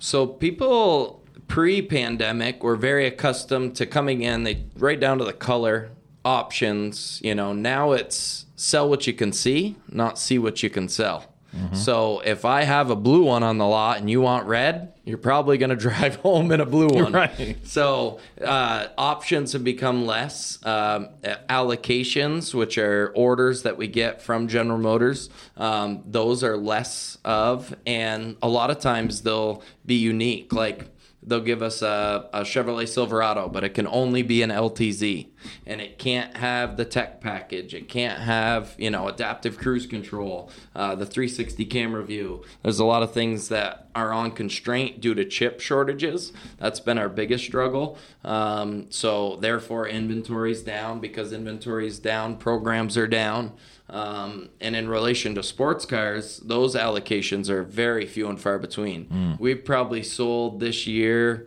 So 0.00 0.26
people 0.26 1.22
pre-pandemic 1.46 2.62
were 2.62 2.74
very 2.74 3.06
accustomed 3.06 3.76
to 3.76 3.86
coming 3.86 4.22
in. 4.22 4.44
They 4.44 4.64
right 4.76 4.98
down 4.98 5.18
to 5.18 5.24
the 5.24 5.34
color 5.34 5.90
options. 6.24 7.20
You 7.22 7.34
know, 7.34 7.52
now 7.52 7.92
it's 7.92 8.46
sell 8.56 8.88
what 8.88 9.06
you 9.06 9.12
can 9.12 9.32
see, 9.32 9.76
not 9.88 10.18
see 10.18 10.38
what 10.38 10.62
you 10.62 10.70
can 10.70 10.88
sell. 10.88 11.29
So 11.72 12.20
if 12.20 12.44
I 12.44 12.62
have 12.62 12.90
a 12.90 12.96
blue 12.96 13.24
one 13.24 13.42
on 13.42 13.58
the 13.58 13.66
lot 13.66 13.98
and 13.98 14.08
you 14.08 14.20
want 14.20 14.46
red, 14.46 14.92
you're 15.04 15.18
probably 15.18 15.58
going 15.58 15.70
to 15.76 15.76
drive 15.76 16.16
home 16.16 16.52
in 16.52 16.60
a 16.60 16.66
blue 16.66 16.88
one. 16.88 17.12
Right. 17.12 17.58
So 17.64 18.20
uh, 18.42 18.86
options 18.96 19.52
have 19.52 19.64
become 19.64 20.06
less. 20.06 20.64
Um, 20.64 21.08
allocations, 21.48 22.54
which 22.54 22.78
are 22.78 23.12
orders 23.14 23.62
that 23.62 23.76
we 23.76 23.88
get 23.88 24.22
from 24.22 24.48
General 24.48 24.78
Motors, 24.78 25.30
um, 25.56 26.02
those 26.06 26.44
are 26.44 26.56
less 26.56 27.18
of, 27.24 27.74
and 27.86 28.36
a 28.42 28.48
lot 28.48 28.70
of 28.70 28.78
times 28.78 29.22
they'll 29.22 29.62
be 29.84 29.96
unique. 29.96 30.52
Like 30.52 30.88
they'll 31.22 31.40
give 31.40 31.62
us 31.62 31.82
a, 31.82 32.28
a 32.32 32.40
Chevrolet 32.42 32.88
Silverado, 32.88 33.48
but 33.48 33.64
it 33.64 33.74
can 33.74 33.86
only 33.86 34.22
be 34.22 34.42
an 34.42 34.50
LTZ, 34.50 35.28
and 35.66 35.80
it 35.80 35.98
can't 35.98 36.36
have 36.36 36.76
the 36.76 36.84
tech 36.84 37.20
package. 37.20 37.74
It 37.74 37.88
can't 37.88 38.20
have 38.20 38.74
you 38.78 38.90
know 38.90 39.08
adaptive 39.08 39.58
cruise 39.58 39.86
control, 39.86 40.50
uh, 40.74 40.94
the 40.94 41.06
360 41.06 41.64
camera 41.66 42.04
view. 42.04 42.44
There's 42.62 42.78
a 42.78 42.84
lot 42.84 43.02
of 43.02 43.12
things 43.12 43.48
that 43.48 43.88
are 43.94 44.12
on 44.12 44.32
constraint 44.32 45.00
due 45.00 45.14
to 45.14 45.24
chip 45.24 45.60
shortages. 45.60 46.32
That's 46.58 46.80
been 46.80 46.98
our 46.98 47.08
biggest 47.08 47.44
struggle. 47.44 47.98
Um, 48.24 48.86
so 48.90 49.36
therefore, 49.36 49.88
inventory's 49.88 50.62
down 50.62 51.00
because 51.00 51.32
inventory's 51.32 51.98
down. 51.98 52.36
Programs 52.36 52.96
are 52.96 53.08
down. 53.08 53.52
Um, 53.90 54.50
and 54.60 54.76
in 54.76 54.88
relation 54.88 55.34
to 55.34 55.42
sports 55.42 55.84
cars, 55.84 56.38
those 56.38 56.74
allocations 56.76 57.48
are 57.48 57.64
very 57.64 58.06
few 58.06 58.28
and 58.28 58.40
far 58.40 58.58
between. 58.58 59.36
We've 59.38 59.64
probably 59.64 60.02
sold 60.04 60.60
this 60.60 60.86
year, 60.86 61.44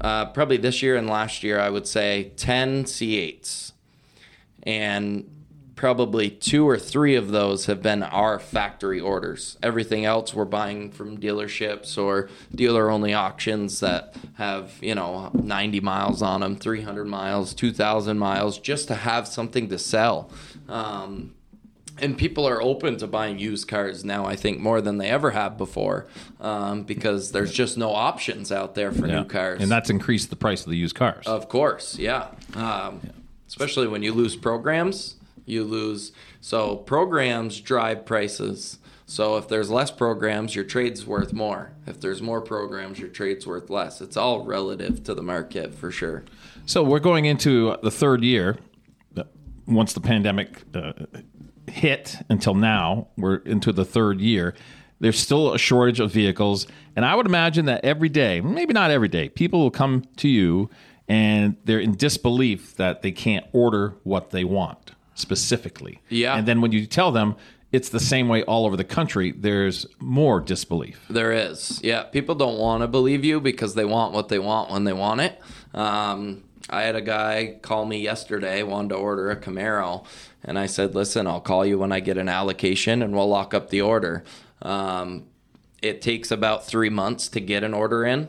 uh, 0.00 0.26
probably 0.26 0.56
this 0.56 0.82
year 0.82 0.96
and 0.96 1.08
last 1.08 1.42
year, 1.42 1.60
I 1.60 1.68
would 1.68 1.86
say 1.86 2.32
10 2.36 2.84
C8s. 2.84 3.72
And 4.62 5.28
probably 5.76 6.30
two 6.30 6.66
or 6.68 6.78
three 6.78 7.16
of 7.16 7.28
those 7.28 7.66
have 7.66 7.82
been 7.82 8.02
our 8.04 8.38
factory 8.38 9.00
orders. 9.00 9.58
Everything 9.62 10.04
else 10.04 10.32
we're 10.32 10.44
buying 10.44 10.92
from 10.92 11.18
dealerships 11.18 11.98
or 11.98 12.28
dealer 12.54 12.88
only 12.88 13.12
auctions 13.12 13.80
that 13.80 14.14
have, 14.34 14.78
you 14.80 14.94
know, 14.94 15.30
90 15.34 15.80
miles 15.80 16.22
on 16.22 16.40
them, 16.40 16.56
300 16.56 17.04
miles, 17.06 17.52
2,000 17.52 18.18
miles, 18.18 18.58
just 18.58 18.88
to 18.88 18.94
have 18.94 19.26
something 19.26 19.68
to 19.68 19.78
sell. 19.78 20.30
Um, 20.68 21.34
and 22.02 22.18
people 22.18 22.46
are 22.46 22.60
open 22.60 22.96
to 22.98 23.06
buying 23.06 23.38
used 23.38 23.66
cars 23.68 24.04
now 24.04 24.26
i 24.26 24.36
think 24.36 24.58
more 24.60 24.80
than 24.82 24.98
they 24.98 25.08
ever 25.08 25.30
have 25.30 25.56
before 25.56 26.06
um, 26.40 26.82
because 26.82 27.32
there's 27.32 27.52
just 27.52 27.78
no 27.78 27.92
options 27.94 28.50
out 28.52 28.74
there 28.74 28.92
for 28.92 29.06
new 29.06 29.24
cars 29.24 29.60
and 29.62 29.70
that's 29.70 29.88
increased 29.88 30.28
the 30.30 30.36
price 30.36 30.64
of 30.64 30.70
the 30.70 30.76
used 30.76 30.94
cars. 30.96 31.26
of 31.26 31.48
course 31.48 31.98
yeah. 31.98 32.26
Um, 32.54 33.00
especially 33.48 33.86
when 33.86 34.02
you 34.02 34.12
lose 34.12 34.36
programs 34.36 35.16
you 35.46 35.64
lose 35.64 36.12
so 36.40 36.76
programs 36.76 37.60
drive 37.60 38.04
prices 38.04 38.78
so 39.06 39.36
if 39.36 39.46
there's 39.48 39.70
less 39.70 39.90
programs 39.90 40.54
your 40.54 40.64
trade's 40.64 41.04
worth 41.06 41.32
more 41.32 41.72
if 41.86 42.00
there's 42.00 42.22
more 42.22 42.40
programs 42.40 42.98
your 42.98 43.08
trade's 43.08 43.46
worth 43.46 43.68
less 43.70 44.00
it's 44.00 44.16
all 44.16 44.44
relative 44.44 45.02
to 45.04 45.14
the 45.14 45.22
market 45.22 45.74
for 45.74 45.90
sure 45.90 46.24
So 46.64 46.82
we're 46.84 47.00
going 47.00 47.24
into 47.26 47.76
the 47.82 47.90
third 47.90 48.22
year. 48.22 48.56
uh, 49.16 49.24
Once 49.66 49.92
the 49.92 50.00
pandemic 50.00 50.62
uh, 50.74 50.92
hit 51.72 52.16
until 52.28 52.54
now, 52.54 53.08
we're 53.16 53.36
into 53.36 53.72
the 53.72 53.84
third 53.84 54.20
year. 54.20 54.54
There's 55.00 55.18
still 55.18 55.52
a 55.52 55.58
shortage 55.58 55.98
of 55.98 56.12
vehicles, 56.12 56.66
and 56.94 57.04
I 57.04 57.16
would 57.16 57.26
imagine 57.26 57.64
that 57.64 57.84
every 57.84 58.08
day, 58.08 58.40
maybe 58.40 58.72
not 58.72 58.90
every 58.90 59.08
day, 59.08 59.28
people 59.28 59.60
will 59.60 59.70
come 59.70 60.04
to 60.18 60.28
you 60.28 60.70
and 61.08 61.56
they're 61.64 61.80
in 61.80 61.96
disbelief 61.96 62.76
that 62.76 63.02
they 63.02 63.10
can't 63.10 63.44
order 63.52 63.94
what 64.04 64.30
they 64.30 64.44
want 64.44 64.92
specifically. 65.14 66.00
Yeah. 66.08 66.36
And 66.36 66.46
then 66.46 66.60
when 66.60 66.72
you 66.72 66.86
tell 66.86 67.12
them 67.12 67.36
it's 67.72 67.88
the 67.88 68.00
same 68.00 68.28
way 68.28 68.42
all 68.44 68.66
over 68.66 68.76
the 68.76 68.84
country, 68.84 69.32
there's 69.32 69.86
more 69.98 70.40
disbelief. 70.40 71.04
There 71.10 71.32
is. 71.32 71.80
Yeah. 71.82 72.04
People 72.04 72.34
don't 72.34 72.58
want 72.58 72.82
to 72.82 72.88
believe 72.88 73.24
you 73.24 73.40
because 73.40 73.74
they 73.74 73.84
want 73.84 74.12
what 74.12 74.28
they 74.28 74.38
want 74.38 74.70
when 74.70 74.84
they 74.84 74.92
want 74.92 75.20
it. 75.20 75.40
Um, 75.74 76.44
I 76.70 76.82
had 76.82 76.96
a 76.96 77.00
guy 77.00 77.58
call 77.60 77.84
me 77.84 78.00
yesterday, 78.00 78.62
wanted 78.62 78.90
to 78.90 78.94
order 78.96 79.30
a 79.30 79.36
Camaro. 79.36 80.04
And 80.44 80.58
I 80.58 80.66
said, 80.66 80.94
listen, 80.94 81.26
I'll 81.26 81.40
call 81.40 81.64
you 81.66 81.78
when 81.78 81.92
I 81.92 82.00
get 82.00 82.18
an 82.18 82.28
allocation 82.28 83.02
and 83.02 83.14
we'll 83.14 83.28
lock 83.28 83.54
up 83.54 83.70
the 83.70 83.80
order. 83.80 84.24
Um, 84.60 85.26
it 85.80 86.00
takes 86.00 86.30
about 86.30 86.66
three 86.66 86.88
months 86.88 87.28
to 87.28 87.40
get 87.40 87.64
an 87.64 87.74
order 87.74 88.04
in, 88.04 88.28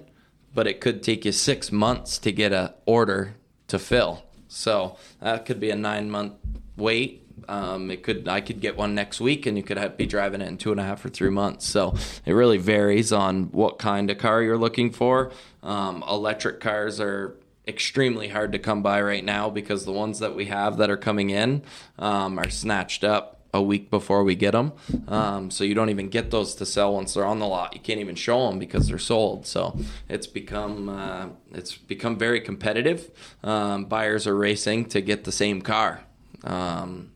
but 0.53 0.67
it 0.67 0.81
could 0.81 1.03
take 1.03 1.25
you 1.25 1.31
six 1.31 1.71
months 1.71 2.17
to 2.19 2.31
get 2.31 2.51
an 2.51 2.69
order 2.85 3.35
to 3.67 3.79
fill. 3.79 4.23
So 4.47 4.97
that 5.19 5.45
could 5.45 5.59
be 5.59 5.69
a 5.69 5.75
nine 5.75 6.09
month 6.09 6.33
wait. 6.75 7.21
Um, 7.47 7.91
it 7.91 8.03
could 8.03 8.27
I 8.27 8.41
could 8.41 8.61
get 8.61 8.77
one 8.77 8.95
next 8.95 9.19
week, 9.19 9.45
and 9.45 9.57
you 9.57 9.63
could 9.63 9.77
have, 9.77 9.97
be 9.97 10.05
driving 10.05 10.41
it 10.41 10.47
in 10.47 10.57
two 10.57 10.71
and 10.71 10.79
a 10.79 10.83
half 10.83 11.03
or 11.03 11.09
three 11.09 11.29
months. 11.29 11.67
So 11.67 11.95
it 12.25 12.33
really 12.33 12.57
varies 12.57 13.11
on 13.11 13.45
what 13.45 13.79
kind 13.79 14.09
of 14.09 14.17
car 14.17 14.41
you're 14.41 14.57
looking 14.57 14.91
for. 14.91 15.31
Um, 15.61 16.03
electric 16.07 16.59
cars 16.59 16.99
are 16.99 17.35
extremely 17.67 18.29
hard 18.29 18.51
to 18.51 18.59
come 18.59 18.81
by 18.81 19.01
right 19.01 19.23
now 19.23 19.49
because 19.49 19.85
the 19.85 19.91
ones 19.91 20.19
that 20.19 20.35
we 20.35 20.45
have 20.45 20.77
that 20.77 20.89
are 20.89 20.97
coming 20.97 21.29
in 21.29 21.63
um, 21.97 22.37
are 22.37 22.49
snatched 22.49 23.03
up 23.03 23.41
a 23.53 23.61
week 23.61 23.89
before 23.91 24.23
we 24.23 24.35
get 24.35 24.51
them. 24.51 24.73
Um, 25.07 25.51
so 25.51 25.63
you 25.63 25.75
don't 25.75 25.89
even 25.89 26.09
get 26.09 26.31
those 26.31 26.55
to 26.55 26.65
sell 26.65 26.95
once 26.95 27.13
they're 27.13 27.25
on 27.25 27.39
the 27.39 27.45
lot. 27.45 27.73
You 27.73 27.79
can't 27.79 27.99
even 27.99 28.15
show 28.15 28.49
them 28.49 28.57
because 28.57 28.87
they're 28.87 28.97
sold. 28.97 29.45
So 29.45 29.79
it's 30.09 30.27
become 30.27 30.89
uh, 30.89 31.27
it's 31.51 31.77
become 31.77 32.17
very 32.17 32.41
competitive. 32.41 33.11
Um, 33.43 33.85
buyers 33.85 34.25
are 34.25 34.35
racing 34.35 34.85
to 34.85 35.01
get 35.01 35.23
the 35.23 35.31
same 35.31 35.61
car. 35.61 36.01
Um, 36.43 37.11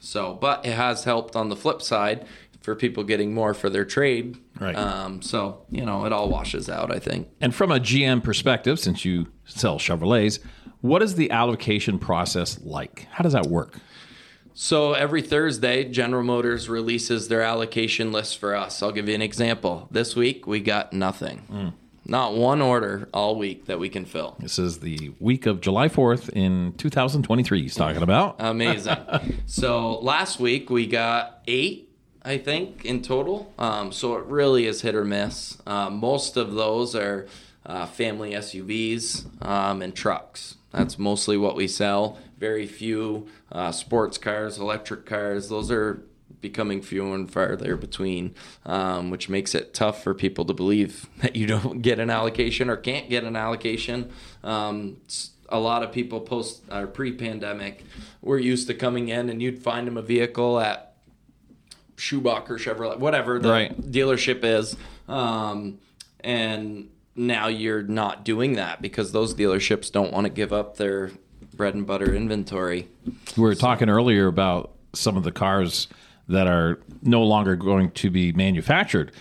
so, 0.00 0.34
but 0.34 0.64
it 0.64 0.74
has 0.74 1.04
helped 1.04 1.34
on 1.34 1.48
the 1.48 1.56
flip 1.56 1.80
side 1.80 2.26
for 2.64 2.74
people 2.74 3.04
getting 3.04 3.34
more 3.34 3.52
for 3.52 3.68
their 3.68 3.84
trade. 3.84 4.38
Right. 4.58 4.74
Um, 4.74 5.20
so 5.20 5.66
you 5.70 5.84
know 5.84 6.06
it 6.06 6.12
all 6.12 6.30
washes 6.30 6.70
out. 6.70 6.90
I 6.90 6.98
think. 6.98 7.28
And 7.40 7.54
from 7.54 7.70
a 7.70 7.78
GM 7.78 8.24
perspective, 8.24 8.80
since 8.80 9.04
you 9.04 9.28
sell 9.44 9.78
Chevrolets, 9.78 10.40
what 10.80 11.02
is 11.02 11.14
the 11.14 11.30
allocation 11.30 11.98
process 11.98 12.58
like? 12.62 13.06
How 13.10 13.22
does 13.22 13.34
that 13.34 13.46
work? 13.46 13.78
So 14.54 14.92
every 14.92 15.20
Thursday, 15.20 15.84
General 15.84 16.22
Motors 16.22 16.68
releases 16.68 17.28
their 17.28 17.42
allocation 17.42 18.12
list 18.12 18.38
for 18.38 18.54
us. 18.54 18.82
I'll 18.82 18.92
give 18.92 19.08
you 19.08 19.14
an 19.14 19.22
example. 19.22 19.88
This 19.90 20.14
week 20.14 20.46
we 20.46 20.60
got 20.60 20.92
nothing. 20.92 21.74
Not 22.06 22.34
one 22.34 22.60
order 22.60 23.08
all 23.12 23.36
week 23.36 23.66
that 23.66 23.78
we 23.78 23.88
can 23.88 24.04
fill. 24.04 24.36
This 24.38 24.58
is 24.58 24.78
the 24.80 25.12
week 25.18 25.46
of 25.46 25.60
July 25.60 25.88
4th 25.88 26.28
in 26.30 26.74
2023 26.76 27.62
he's 27.62 27.74
talking 27.74 28.02
about. 28.02 28.36
Amazing. 28.38 28.96
so 29.46 29.98
last 30.00 30.38
week 30.38 30.70
we 30.70 30.86
got 30.86 31.42
eight, 31.48 31.93
I 32.24 32.38
think, 32.38 32.84
in 32.84 33.02
total. 33.02 33.52
Um, 33.58 33.92
so 33.92 34.16
it 34.16 34.24
really 34.24 34.66
is 34.66 34.80
hit 34.80 34.94
or 34.94 35.04
miss. 35.04 35.58
Um, 35.66 35.98
most 35.98 36.36
of 36.38 36.54
those 36.54 36.94
are 36.94 37.26
uh, 37.66 37.86
family 37.86 38.32
SUVs 38.32 39.26
um, 39.46 39.82
and 39.82 39.94
trucks. 39.94 40.56
That's 40.72 40.98
mostly 40.98 41.36
what 41.36 41.54
we 41.54 41.68
sell. 41.68 42.18
Very 42.38 42.66
few 42.66 43.28
uh, 43.52 43.72
sports 43.72 44.16
cars, 44.16 44.58
electric 44.58 45.04
cars. 45.04 45.48
Those 45.50 45.70
are 45.70 46.02
becoming 46.40 46.82
fewer 46.82 47.14
and 47.14 47.30
farther 47.30 47.76
between, 47.76 48.34
um, 48.66 49.10
which 49.10 49.28
makes 49.28 49.54
it 49.54 49.72
tough 49.72 50.02
for 50.02 50.14
people 50.14 50.44
to 50.46 50.54
believe 50.54 51.08
that 51.18 51.36
you 51.36 51.46
don't 51.46 51.82
get 51.82 51.98
an 51.98 52.10
allocation 52.10 52.70
or 52.70 52.76
can't 52.76 53.10
get 53.10 53.24
an 53.24 53.36
allocation. 53.36 54.10
Um, 54.42 54.96
a 55.50 55.58
lot 55.58 55.82
of 55.82 55.92
people 55.92 56.20
post 56.20 56.62
or 56.72 56.86
pre-pandemic 56.86 57.84
were 58.22 58.38
used 58.38 58.66
to 58.68 58.74
coming 58.74 59.10
in 59.10 59.28
and 59.28 59.42
you'd 59.42 59.58
find 59.58 59.86
them 59.86 59.98
a 59.98 60.02
vehicle 60.02 60.58
at 60.58 60.93
Schubacher 61.96 62.58
Chevrolet, 62.58 62.98
whatever 62.98 63.38
the 63.38 63.48
Right. 63.50 63.80
dealership 63.90 64.40
is, 64.44 64.76
um, 65.08 65.78
and 66.20 66.88
now 67.16 67.46
you're 67.48 67.82
not 67.82 68.24
doing 68.24 68.54
that 68.54 68.82
because 68.82 69.12
those 69.12 69.34
dealerships 69.34 69.90
don't 69.92 70.12
want 70.12 70.24
to 70.26 70.32
give 70.32 70.52
up 70.52 70.76
their 70.76 71.10
bread 71.56 71.74
and 71.74 71.86
butter 71.86 72.12
inventory. 72.14 72.88
We 73.36 73.42
were 73.42 73.54
talking 73.54 73.88
earlier 73.88 74.26
about 74.26 74.72
some 74.92 75.16
of 75.16 75.22
the 75.22 75.30
cars 75.32 75.86
that 76.28 76.46
are 76.46 76.80
no 77.02 77.22
longer 77.22 77.54
going 77.54 77.90
to 77.92 78.10
be 78.10 78.32
manufactured. 78.32 79.12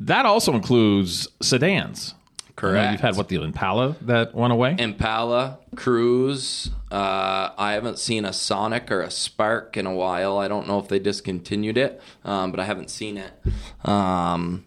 That 0.00 0.26
also 0.26 0.54
includes 0.54 1.28
sedans. 1.40 2.14
Correct. 2.56 2.92
You've 2.92 3.00
had 3.02 3.16
what 3.16 3.28
the 3.28 3.36
Impala 3.36 3.96
that 4.02 4.34
went 4.34 4.52
away. 4.52 4.76
Impala, 4.78 5.58
Cruze. 5.74 6.70
Uh, 6.90 7.50
I 7.56 7.72
haven't 7.72 7.98
seen 7.98 8.24
a 8.24 8.32
Sonic 8.32 8.90
or 8.90 9.02
a 9.02 9.10
Spark 9.10 9.76
in 9.76 9.84
a 9.86 9.94
while. 9.94 10.38
I 10.38 10.48
don't 10.48 10.66
know 10.66 10.78
if 10.78 10.88
they 10.88 10.98
discontinued 10.98 11.76
it, 11.76 12.00
um, 12.24 12.50
but 12.50 12.58
I 12.58 12.64
haven't 12.64 12.88
seen 12.90 13.18
it. 13.18 13.32
Um, 13.86 14.64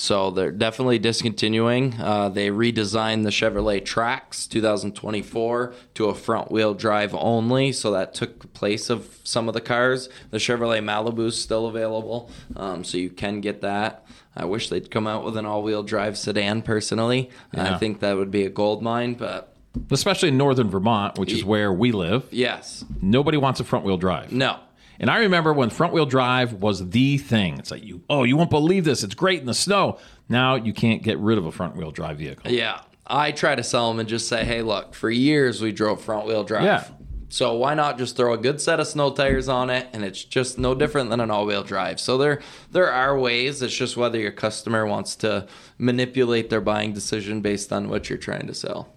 so 0.00 0.30
they're 0.30 0.50
definitely 0.50 0.98
discontinuing. 0.98 1.94
Uh, 2.00 2.30
they 2.30 2.48
redesigned 2.48 3.24
the 3.24 3.28
Chevrolet 3.30 3.82
Trax 3.82 4.48
2024 4.48 5.74
to 5.94 6.06
a 6.06 6.14
front 6.14 6.50
wheel 6.50 6.72
drive 6.74 7.14
only, 7.14 7.70
so 7.72 7.90
that 7.92 8.14
took 8.14 8.40
the 8.40 8.48
place 8.48 8.88
of 8.88 9.18
some 9.24 9.46
of 9.46 9.54
the 9.54 9.60
cars. 9.60 10.08
The 10.30 10.38
Chevrolet 10.38 10.82
Malibu 10.82 11.26
is 11.26 11.40
still 11.40 11.66
available, 11.66 12.30
um, 12.56 12.82
so 12.82 12.96
you 12.98 13.10
can 13.10 13.40
get 13.40 13.60
that. 13.60 14.06
I 14.34 14.44
wish 14.46 14.70
they'd 14.70 14.90
come 14.90 15.06
out 15.06 15.24
with 15.24 15.36
an 15.36 15.44
all-wheel 15.44 15.82
drive 15.82 16.16
sedan. 16.16 16.62
Personally, 16.62 17.28
Yeah. 17.52 17.74
I 17.74 17.78
think 17.78 18.00
that 18.00 18.16
would 18.16 18.30
be 18.30 18.44
a 18.46 18.50
gold 18.50 18.82
mine, 18.82 19.14
but 19.14 19.54
especially 19.90 20.28
in 20.30 20.38
northern 20.38 20.70
Vermont, 20.70 21.18
which 21.18 21.32
is 21.32 21.44
where 21.44 21.72
we 21.72 21.92
live. 21.92 22.24
yes, 22.30 22.84
Nobody 23.02 23.36
wants 23.36 23.60
a 23.60 23.64
front 23.64 23.84
wheel 23.84 23.98
drive. 23.98 24.32
no, 24.32 24.56
And 25.00 25.10
I 25.10 25.18
remember 25.18 25.52
when 25.52 25.70
front 25.70 25.92
wheel 25.92 26.06
drive 26.06 26.52
was 26.52 26.90
the 26.90 27.18
thing. 27.18 27.58
It's 27.58 27.72
like 27.72 27.82
you, 27.82 28.02
oh, 28.08 28.22
you 28.22 28.36
won't 28.36 28.50
believe 28.50 28.84
this. 28.84 29.02
It's 29.02 29.14
great 29.14 29.40
in 29.40 29.46
the 29.46 29.54
snow. 29.54 29.98
Now 30.28 30.54
you 30.54 30.72
can't 30.72 31.02
get 31.02 31.18
rid 31.18 31.38
of 31.38 31.46
a 31.46 31.52
front 31.52 31.74
wheel 31.74 31.90
drive 31.90 32.18
vehicle. 32.18 32.52
yeah. 32.52 32.82
I 33.12 33.32
try 33.32 33.56
to 33.56 33.64
sell 33.64 33.88
them 33.88 33.98
and 33.98 34.08
just 34.08 34.28
say, 34.28 34.44
hey, 34.44 34.62
look, 34.62 34.94
for 34.94 35.10
years 35.10 35.60
we 35.60 35.72
drove 35.72 36.00
front-wheel 36.00 36.44
drive. 36.44 36.62
Yeah. 36.62 36.84
So 37.28 37.54
why 37.54 37.74
not 37.74 37.98
just 37.98 38.16
throw 38.16 38.34
a 38.34 38.38
good 38.38 38.60
set 38.60 38.78
of 38.78 38.86
snow 38.86 39.10
tires 39.12 39.48
on 39.48 39.68
it, 39.68 39.88
and 39.92 40.04
it's 40.04 40.22
just 40.22 40.58
no 40.58 40.76
different 40.76 41.10
than 41.10 41.18
an 41.18 41.28
all-wheel 41.28 41.64
drive. 41.64 41.98
So 41.98 42.16
there, 42.16 42.40
there 42.70 42.88
are 42.90 43.18
ways. 43.18 43.62
It's 43.62 43.74
just 43.74 43.96
whether 43.96 44.16
your 44.16 44.30
customer 44.30 44.86
wants 44.86 45.16
to 45.16 45.48
manipulate 45.76 46.50
their 46.50 46.60
buying 46.60 46.92
decision 46.92 47.40
based 47.40 47.72
on 47.72 47.88
what 47.88 48.08
you're 48.08 48.18
trying 48.18 48.46
to 48.46 48.54
sell. 48.54 48.94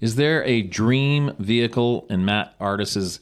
Is 0.00 0.16
there 0.16 0.42
a 0.42 0.62
dream 0.62 1.32
vehicle 1.38 2.06
in 2.10 2.24
Matt 2.24 2.54
Artus's 2.60 3.20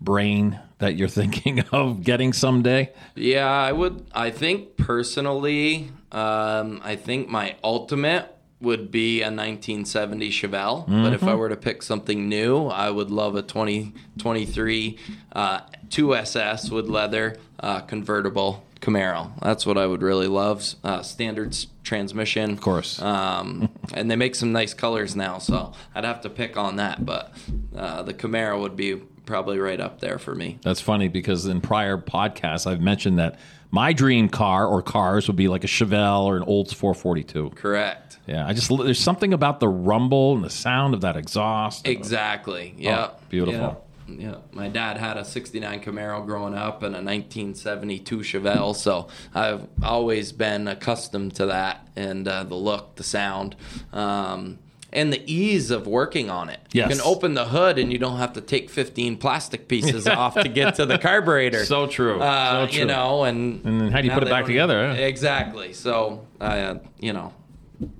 brain 0.00 0.60
that 0.80 0.96
you're 0.96 1.08
thinking 1.08 1.60
of 1.72 2.02
getting 2.02 2.32
someday? 2.32 2.92
Yeah, 3.14 3.48
I 3.48 3.72
would. 3.72 4.06
I 4.12 4.30
think 4.30 4.76
personally, 4.76 5.92
um, 6.12 6.80
I 6.82 6.96
think 6.96 7.28
my 7.28 7.56
ultimate 7.62 8.36
would 8.60 8.90
be 8.90 9.22
a 9.22 9.26
1970 9.26 10.30
Chevelle. 10.30 10.86
But 10.86 11.14
if 11.14 11.22
I 11.22 11.34
were 11.34 11.48
to 11.48 11.56
pick 11.56 11.82
something 11.82 12.28
new, 12.28 12.66
I 12.66 12.90
would 12.90 13.10
love 13.10 13.34
a 13.34 13.42
2023 13.42 14.98
uh, 15.32 15.60
2SS 15.88 16.70
with 16.70 16.86
leather 16.86 17.38
uh, 17.58 17.80
convertible 17.80 18.62
Camaro. 18.80 19.32
That's 19.40 19.64
what 19.64 19.78
I 19.78 19.86
would 19.86 20.02
really 20.02 20.26
love. 20.26 20.74
Uh, 20.84 21.02
standard 21.02 21.56
transmission, 21.84 22.50
of 22.50 22.60
course. 22.60 23.00
Um, 23.00 23.70
and 23.94 24.10
they 24.10 24.16
make 24.16 24.34
some 24.34 24.52
nice 24.52 24.74
colors 24.74 25.16
now, 25.16 25.38
so 25.38 25.72
I'd 25.94 26.04
have 26.04 26.20
to 26.22 26.30
pick 26.30 26.56
on 26.56 26.76
that. 26.76 27.04
But 27.04 27.32
uh, 27.74 28.02
the 28.02 28.14
Camaro 28.14 28.60
would 28.60 28.76
be 28.76 29.00
probably 29.30 29.60
right 29.60 29.80
up 29.80 30.00
there 30.00 30.18
for 30.18 30.34
me. 30.34 30.58
That's 30.62 30.80
funny 30.80 31.06
because 31.06 31.46
in 31.46 31.60
prior 31.60 31.96
podcasts, 31.96 32.66
I've 32.66 32.80
mentioned 32.80 33.20
that 33.20 33.38
my 33.70 33.92
dream 33.92 34.28
car 34.28 34.66
or 34.66 34.82
cars 34.82 35.28
would 35.28 35.36
be 35.36 35.46
like 35.46 35.62
a 35.62 35.68
Chevelle 35.68 36.24
or 36.24 36.36
an 36.36 36.42
Olds 36.42 36.72
442. 36.72 37.50
Correct. 37.50 38.18
Yeah, 38.26 38.44
I 38.44 38.52
just 38.52 38.76
there's 38.76 38.98
something 38.98 39.32
about 39.32 39.60
the 39.60 39.68
rumble 39.68 40.34
and 40.34 40.44
the 40.44 40.50
sound 40.50 40.94
of 40.94 41.02
that 41.02 41.16
exhaust. 41.16 41.86
Exactly. 41.86 42.74
Yeah. 42.76 43.10
Oh, 43.12 43.20
beautiful. 43.28 43.84
Yeah. 44.08 44.30
yeah. 44.30 44.34
My 44.50 44.68
dad 44.68 44.96
had 44.96 45.16
a 45.16 45.24
69 45.24 45.80
Camaro 45.80 46.26
growing 46.26 46.54
up 46.54 46.82
and 46.82 46.96
a 46.96 46.98
1972 46.98 48.18
Chevelle, 48.18 48.74
so 48.74 49.06
I've 49.32 49.68
always 49.80 50.32
been 50.32 50.66
accustomed 50.66 51.36
to 51.36 51.46
that 51.46 51.88
and 51.94 52.26
uh, 52.26 52.42
the 52.42 52.56
look, 52.56 52.96
the 52.96 53.04
sound. 53.04 53.54
Um, 53.92 54.58
and 54.92 55.12
the 55.12 55.22
ease 55.32 55.70
of 55.70 55.86
working 55.86 56.30
on 56.30 56.48
it. 56.48 56.60
Yes. 56.72 56.90
You 56.90 56.96
can 56.96 57.06
open 57.06 57.34
the 57.34 57.46
hood 57.46 57.78
and 57.78 57.92
you 57.92 57.98
don't 57.98 58.18
have 58.18 58.32
to 58.34 58.40
take 58.40 58.70
15 58.70 59.16
plastic 59.18 59.68
pieces 59.68 60.06
off 60.08 60.34
to 60.34 60.48
get 60.48 60.74
to 60.76 60.86
the 60.86 60.98
carburetor. 60.98 61.64
So 61.64 61.86
true. 61.86 62.20
Uh, 62.20 62.66
So 62.66 62.70
true. 62.72 62.80
You 62.80 62.86
know, 62.86 63.24
and 63.24 63.64
And 63.64 63.80
then 63.80 63.92
how 63.92 64.00
do 64.00 64.08
you 64.08 64.12
put 64.14 64.22
it 64.22 64.30
back 64.30 64.46
together, 64.46 64.90
Exactly. 64.90 65.72
So, 65.72 66.26
uh, 66.40 66.76
you 66.98 67.12
know, 67.12 67.32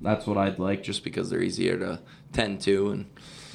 that's 0.01 0.25
what 0.27 0.37
I'd 0.37 0.59
like, 0.59 0.83
just 0.83 1.03
because 1.03 1.29
they're 1.29 1.41
easier 1.41 1.77
to 1.77 1.99
tend 2.33 2.61
to 2.61 2.91
and 2.91 3.05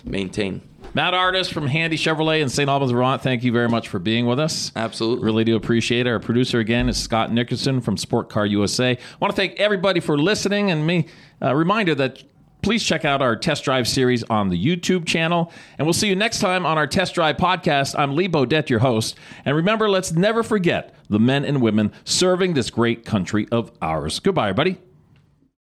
maintain. 0.04 0.62
Matt 0.94 1.14
Artus 1.14 1.48
from 1.50 1.66
Handy 1.66 1.96
Chevrolet 1.96 2.40
in 2.40 2.48
St. 2.48 2.68
Albans, 2.70 2.92
Vermont. 2.92 3.22
Thank 3.22 3.44
you 3.44 3.52
very 3.52 3.68
much 3.68 3.88
for 3.88 3.98
being 3.98 4.26
with 4.26 4.38
us. 4.38 4.72
Absolutely. 4.76 5.24
Really 5.24 5.44
do 5.44 5.56
appreciate 5.56 6.06
it. 6.06 6.10
Our 6.10 6.20
producer 6.20 6.58
again 6.58 6.88
is 6.88 6.96
Scott 6.96 7.32
Nickerson 7.32 7.80
from 7.80 7.96
Sport 7.96 8.28
Car 8.28 8.46
USA. 8.46 8.92
I 8.92 8.98
want 9.20 9.32
to 9.32 9.36
thank 9.36 9.58
everybody 9.60 10.00
for 10.00 10.16
listening 10.16 10.70
and 10.70 10.86
me. 10.86 11.06
A 11.40 11.54
reminder 11.56 11.94
that 11.96 12.22
please 12.66 12.82
check 12.82 13.04
out 13.04 13.22
our 13.22 13.36
test 13.36 13.62
drive 13.62 13.86
series 13.86 14.24
on 14.24 14.48
the 14.48 14.60
YouTube 14.60 15.06
channel. 15.06 15.52
And 15.78 15.86
we'll 15.86 15.92
see 15.92 16.08
you 16.08 16.16
next 16.16 16.40
time 16.40 16.66
on 16.66 16.76
our 16.76 16.88
test 16.88 17.14
drive 17.14 17.36
podcast. 17.36 17.96
I'm 17.96 18.16
Lee 18.16 18.26
Bodette, 18.26 18.68
your 18.68 18.80
host. 18.80 19.14
And 19.44 19.54
remember, 19.54 19.88
let's 19.88 20.10
never 20.10 20.42
forget 20.42 20.92
the 21.08 21.20
men 21.20 21.44
and 21.44 21.62
women 21.62 21.92
serving 22.04 22.54
this 22.54 22.70
great 22.70 23.04
country 23.04 23.46
of 23.52 23.70
ours. 23.80 24.18
Goodbye, 24.18 24.48
everybody. 24.48 24.85